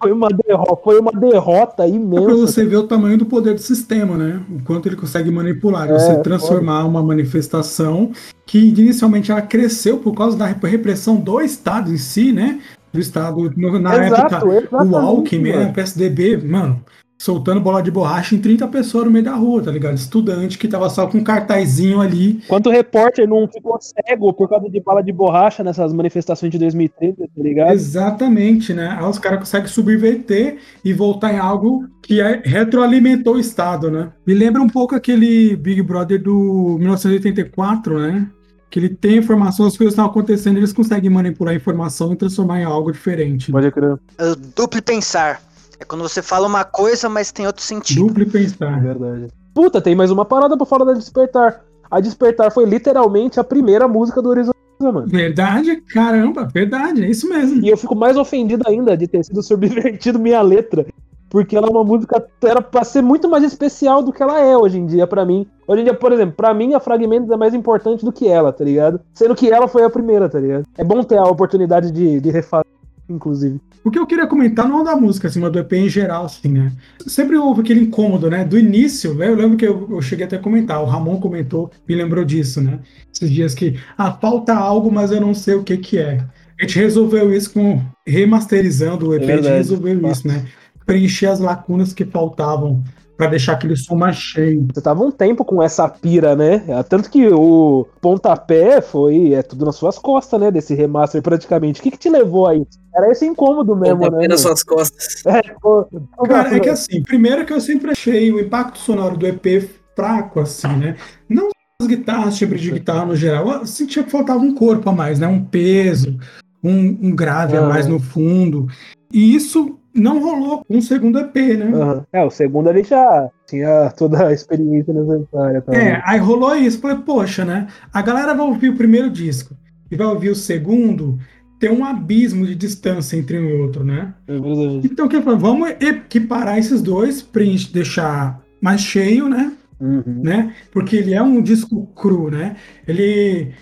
[0.00, 2.32] Foi uma, derro foi uma derrota imensa.
[2.36, 4.40] você ver o tamanho do poder do sistema, né?
[4.48, 5.90] O quanto ele consegue manipular.
[5.90, 8.12] É, você transformar uma manifestação
[8.46, 12.60] que inicialmente ela cresceu por causa da repressão do Estado em si, né?
[12.92, 16.80] Do Estado, na Exato, época, o Alckmin, o PSDB, mano,
[17.18, 19.96] soltando bola de borracha em 30 pessoas no meio da rua, tá ligado?
[19.96, 22.40] Estudante que tava só com um cartazinho ali.
[22.46, 27.16] Quanto repórter não ficou cego por causa de bala de borracha nessas manifestações de 2013,
[27.16, 27.72] tá ligado?
[27.72, 28.96] Exatamente, né?
[28.98, 34.12] Aí os caras conseguem subverter e voltar em algo que é- retroalimentou o Estado, né?
[34.24, 38.28] Me lembra um pouco aquele Big Brother do 1984, né?
[38.70, 42.60] Que ele tem informação, as coisas estão acontecendo, eles conseguem manipular a informação e transformar
[42.60, 43.50] em algo diferente.
[43.50, 43.96] Pode crer.
[44.18, 45.40] É duplo pensar.
[45.80, 48.06] É quando você fala uma coisa, mas tem outro sentido.
[48.06, 48.80] Duplo e É pensar.
[48.80, 49.28] verdade.
[49.54, 51.64] Puta, tem mais uma parada pra fora da Despertar.
[51.90, 55.06] A Despertar foi literalmente a primeira música do Horizonte mano.
[55.06, 57.64] Verdade, caramba, verdade, é isso mesmo.
[57.64, 60.86] E eu fico mais ofendido ainda de ter sido subvertido minha letra.
[61.30, 64.56] Porque ela é uma música, era pra ser muito mais especial do que ela é
[64.56, 65.46] hoje em dia pra mim.
[65.66, 68.50] Hoje em dia, por exemplo, pra mim a Fragmentos é mais importante do que ela,
[68.50, 68.98] tá ligado?
[69.12, 70.64] Sendo que ela foi a primeira, tá ligado?
[70.78, 72.64] É bom ter a oportunidade de, de refazer,
[73.10, 73.60] inclusive.
[73.84, 76.26] O que eu queria comentar não é da música, assim, mas do EP em geral,
[76.26, 76.72] assim, né?
[77.06, 78.44] Sempre houve aquele incômodo, né?
[78.44, 79.28] Do início, né?
[79.28, 82.60] eu lembro que eu, eu cheguei até a comentar, o Ramon comentou, me lembrou disso,
[82.60, 82.80] né?
[83.12, 86.24] Esses dias que, ah, falta algo, mas eu não sei o que que é.
[86.58, 90.44] A gente resolveu isso com remasterizando o EP, a gente resolveu isso, né?
[90.84, 92.82] Preencher as lacunas que faltavam
[93.18, 94.64] pra deixar aquele som mais cheio.
[94.72, 96.62] Você tava um tempo com essa pira, né?
[96.88, 100.52] Tanto que o pontapé foi é tudo nas suas costas, né?
[100.52, 101.80] Desse remaster praticamente.
[101.80, 102.78] O que, que te levou a isso?
[102.94, 104.28] Era esse incômodo mesmo, Pontapé né?
[104.28, 105.26] nas suas costas.
[105.26, 105.86] É, pô,
[106.28, 110.38] Cara, é que assim, primeiro que eu sempre achei o impacto sonoro do EP fraco,
[110.40, 110.96] assim, né?
[111.28, 111.48] Não
[111.82, 115.18] as guitarras, timbre de guitarra no geral, eu sentia que faltava um corpo a mais,
[115.18, 115.26] né?
[115.26, 116.16] Um peso,
[116.62, 117.68] um, um grave a Ah.
[117.68, 118.68] mais no fundo.
[119.12, 121.70] E isso não rolou o segundo EP, né?
[121.74, 122.06] Aham.
[122.12, 125.62] É, o segundo ele já tinha toda a experiência necessária.
[125.62, 125.74] Tá?
[125.74, 126.80] É, aí rolou isso.
[126.80, 127.66] Falei, poxa, né?
[127.92, 129.54] A galera vai ouvir o primeiro disco
[129.90, 131.18] e vai ouvir o segundo,
[131.58, 134.14] tem um abismo de distância entre um e outro, né?
[134.26, 134.80] É verdade.
[134.84, 135.38] Então, o que falei?
[135.38, 139.52] Vamos equiparar esses dois pra gente deixar mais cheio, né?
[139.80, 140.22] Uhum.
[140.24, 140.54] né?
[140.72, 142.56] Porque ele é um disco cru, né?
[142.86, 143.52] Ele,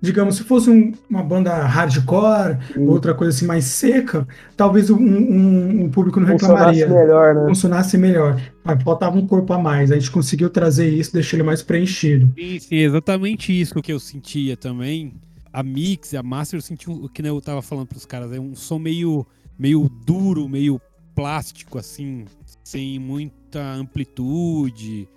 [0.00, 2.86] digamos, se fosse um- uma banda hardcore, Sim.
[2.86, 4.26] outra coisa assim mais seca,
[4.56, 6.88] talvez um, um- um público não Funcionasse reclamaria.
[6.88, 7.48] melhor, né?
[7.48, 8.40] Funcionasse melhor.
[8.62, 9.90] Mas faltava um corpo a mais.
[9.90, 12.32] A gente conseguiu trazer isso, deixar ele mais preenchido.
[12.38, 15.14] Sim, sim, exatamente isso que eu sentia também.
[15.52, 18.54] A mix, a master, eu senti o que eu tava falando pros caras, é um
[18.54, 19.26] som meio,
[19.58, 20.78] meio duro, meio
[21.14, 22.26] plástico, assim,
[22.62, 25.08] sem muita amplitude.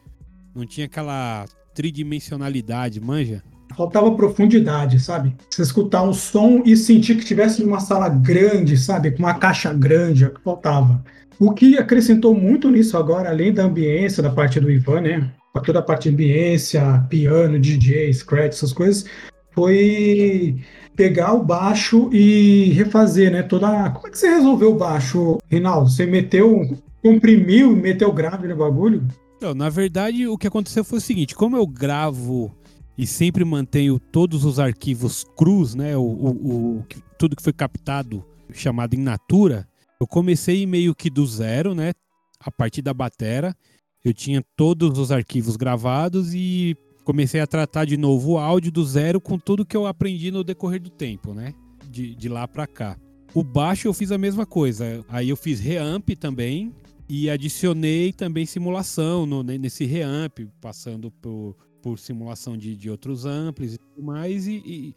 [0.56, 3.44] Não tinha aquela tridimensionalidade, manja?
[3.80, 5.34] Faltava profundidade, sabe?
[5.50, 9.10] Você escutar um som e sentir que estivesse numa sala grande, sabe?
[9.12, 11.02] Com uma caixa grande, é o que faltava.
[11.40, 15.32] O que acrescentou muito nisso agora, além da ambiência, da parte do Ivan, né?
[15.66, 19.06] Toda a parte de ambiência, piano, DJ, scratch, essas coisas,
[19.54, 20.58] foi
[20.94, 23.44] pegar o baixo e refazer, né?
[23.44, 23.92] Toda.
[23.92, 25.90] Como é que você resolveu o baixo, Rinaldo?
[25.90, 29.08] Você meteu, comprimiu meteu grave no bagulho?
[29.42, 32.54] Não, na verdade, o que aconteceu foi o seguinte: como eu gravo
[33.02, 35.96] e sempre mantenho todos os arquivos crus, né?
[35.96, 36.86] O, o- o-
[37.18, 39.68] tudo que foi captado, chamado em natura,
[40.02, 41.94] eu comecei meio que do zero, né?
[42.40, 43.56] A partir da batera.
[44.04, 48.86] Eu tinha todos os arquivos gravados e comecei a tratar de novo o áudio do
[48.86, 51.54] zero com tudo que eu aprendi no decorrer do tempo, né?
[51.90, 52.98] De, de lá pra cá.
[53.34, 55.06] O baixo eu fiz a mesma coisa.
[55.10, 56.74] Aí eu fiz reamp também,
[57.10, 63.26] e adicionei também simulação no- ne- nesse reamp, passando por, por simulação de, de outros
[63.26, 64.94] amplis e tudo mais, e, e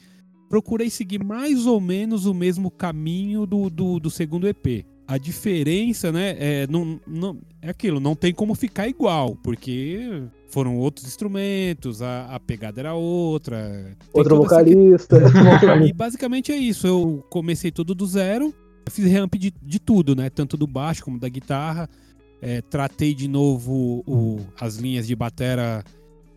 [0.48, 4.84] procurei seguir mais ou menos o mesmo caminho do, do, do segundo EP.
[5.06, 10.78] A diferença, né, é, não, não, é aquilo, não tem como ficar igual, porque foram
[10.78, 13.96] outros instrumentos, a, a pegada era outra.
[14.12, 14.54] Outro toda essa
[15.18, 15.86] vocalista.
[15.86, 16.86] e basicamente é isso.
[16.86, 18.54] Eu comecei tudo do zero.
[18.90, 20.28] Fiz reamp de, de tudo, né?
[20.30, 21.88] Tanto do baixo como da guitarra.
[22.40, 25.84] É, tratei de novo o- as linhas de batera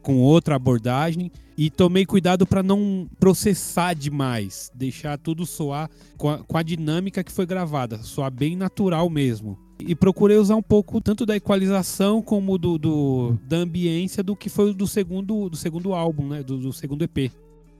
[0.06, 1.32] com outra abordagem.
[1.58, 4.70] E tomei cuidado para não processar demais.
[4.76, 7.98] Deixar tudo soar com a, com a dinâmica que foi gravada.
[8.00, 9.58] Soar bem natural mesmo.
[9.80, 14.50] E procurei usar um pouco tanto da equalização como do, do- da ambiência do que
[14.50, 16.44] foi do segundo, do segundo álbum, né?
[16.44, 17.32] Do, do segundo EP.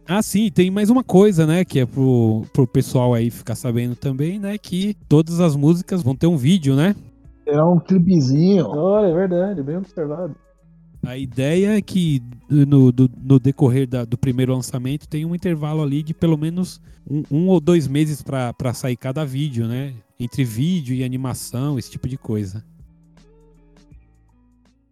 [0.08, 1.66] Ah, sim, tem mais uma coisa, né?
[1.66, 4.58] Que é pro, pro pessoal aí ficar sabendo também, né?
[4.58, 6.96] Que todas as músicas vão ter um vídeo, né?
[7.46, 8.68] Era um clipezinho.
[8.68, 10.36] Olha, é verdade, bem observado.
[11.06, 15.82] A ideia é que no, do- no decorrer da- do primeiro lançamento tem um intervalo
[15.84, 19.94] ali de pelo menos um, um ou dois meses pra pra sair cada vídeo, né?
[20.20, 22.66] Entre vídeo e animação, esse tipo de coisa.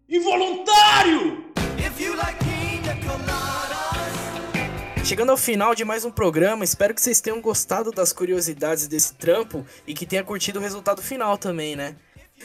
[0.08, 1.44] Involuntário!
[5.06, 9.14] Chegando ao final de mais um programa, espero que vocês tenham gostado das curiosidades desse
[9.16, 11.96] trampo e que tenha curtido o resultado final também, né?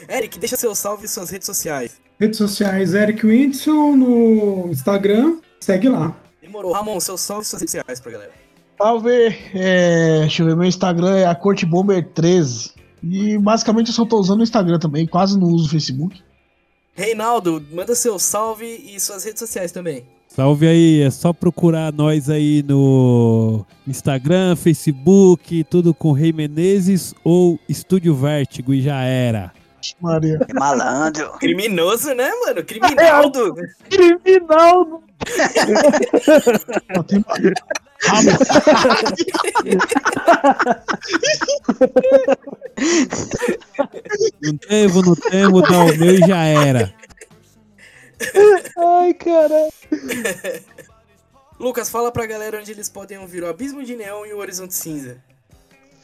[0.08, 2.00] Eric, deixa seu salve e suas redes sociais.
[2.20, 6.16] Redes sociais, Eric Whindersson no Instagram, segue lá.
[6.42, 6.72] Demorou.
[6.72, 8.32] Ramon, seu salve e suas redes sociais pra galera.
[8.76, 9.36] Salve!
[9.54, 12.72] É, deixa eu ver, meu Instagram é a Corte Bomber 13.
[13.04, 16.20] E basicamente eu só tô usando o Instagram também, quase não uso o Facebook.
[16.92, 20.04] Reinaldo, manda seu salve e suas redes sociais também.
[20.26, 27.58] Salve aí, é só procurar nós aí no Instagram, Facebook, tudo com Rei Menezes ou
[27.68, 29.52] Estúdio Vértigo e já era.
[30.00, 30.38] Maria.
[30.44, 31.32] Que malandro.
[31.38, 32.64] Criminoso, né, mano?
[32.64, 33.54] Criminaldo.
[33.90, 35.02] Criminal!
[36.94, 37.24] Só tem-
[44.42, 46.94] Não devo, não temo, dá o meu e já era.
[48.76, 49.68] Ai, cara.
[51.58, 54.74] Lucas, fala pra galera onde eles podem ouvir o Abismo de Neon e o Horizonte
[54.74, 55.18] Cinza.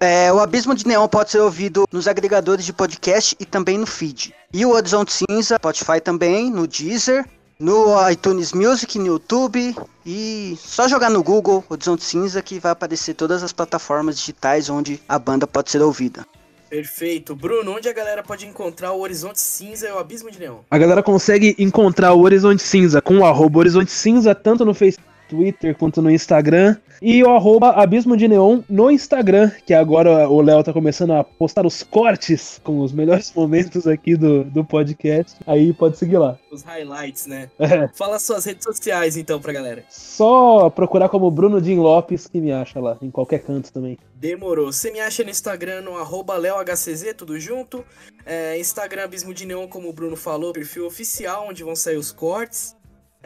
[0.05, 3.87] É, o Abismo de Neon pode ser ouvido nos agregadores de podcast e também no
[3.87, 4.35] feed.
[4.53, 7.25] E o Horizonte Cinza, Spotify também, no Deezer,
[7.59, 9.75] no iTunes Music, no YouTube
[10.05, 15.01] e só jogar no Google Horizonte Cinza que vai aparecer todas as plataformas digitais onde
[15.09, 16.27] a banda pode ser ouvida.
[16.69, 17.35] Perfeito.
[17.35, 20.59] Bruno, onde a galera pode encontrar o Horizonte Cinza e o Abismo de Neon?
[20.71, 25.09] A galera consegue encontrar o Horizonte Cinza com o arroba Horizonte Cinza, tanto no Facebook,
[25.29, 26.77] Twitter quanto no Instagram.
[27.03, 31.25] E o arroba Abismo de Neon no Instagram, que agora o Léo tá começando a
[31.25, 35.37] postar os cortes com os melhores momentos aqui do, do podcast.
[35.47, 36.39] Aí pode seguir lá.
[36.51, 37.51] Os highlights, né?
[37.65, 37.89] É.
[37.95, 39.85] Fala suas redes sociais então pra galera.
[39.89, 43.99] Só procurar como Bruno Jim Lopes que me acha lá, em qualquer canto também.
[44.15, 44.71] Demorou.
[44.71, 47.85] Você me acha no Instagram no arroba LeoHCZ, tudo junto.
[48.27, 52.13] É, Instagram Abismo de Neon, como o Bruno falou, perfil oficial, onde vão sair os
[52.13, 52.77] cortes.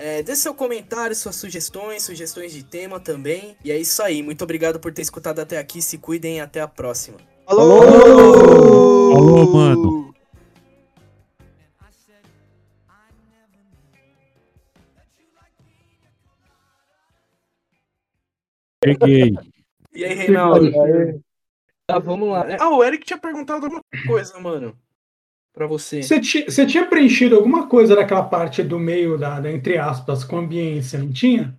[0.00, 3.56] É, dê seu comentário, suas sugestões, sugestões de tema também.
[3.64, 4.22] E é isso aí.
[4.22, 5.82] Muito obrigado por ter escutado até aqui.
[5.82, 7.18] Se cuidem e até a próxima.
[7.44, 7.82] Falou!
[9.16, 10.14] Alô, mano.
[18.80, 19.32] Peguei.
[19.92, 20.70] E aí, Reinaldo?
[21.88, 22.46] Tá, vamos lá.
[22.60, 24.78] Ah, o Eric tinha perguntado alguma coisa, mano.
[25.58, 26.04] Pra você.
[26.04, 30.22] Você ti- você tinha preenchido alguma coisa daquela parte do meio da, da, entre aspas,
[30.22, 31.52] com ambiência, não tinha?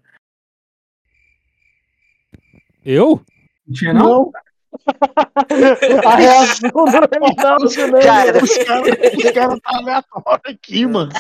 [2.85, 3.21] Eu?
[3.67, 4.31] Não tinha, não?
[6.07, 8.01] A reação do né?
[8.01, 8.87] Cara, Os caras
[9.17, 11.11] os caras tá aleatório aqui, mano.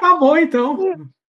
[0.00, 1.08] Tá bom, então.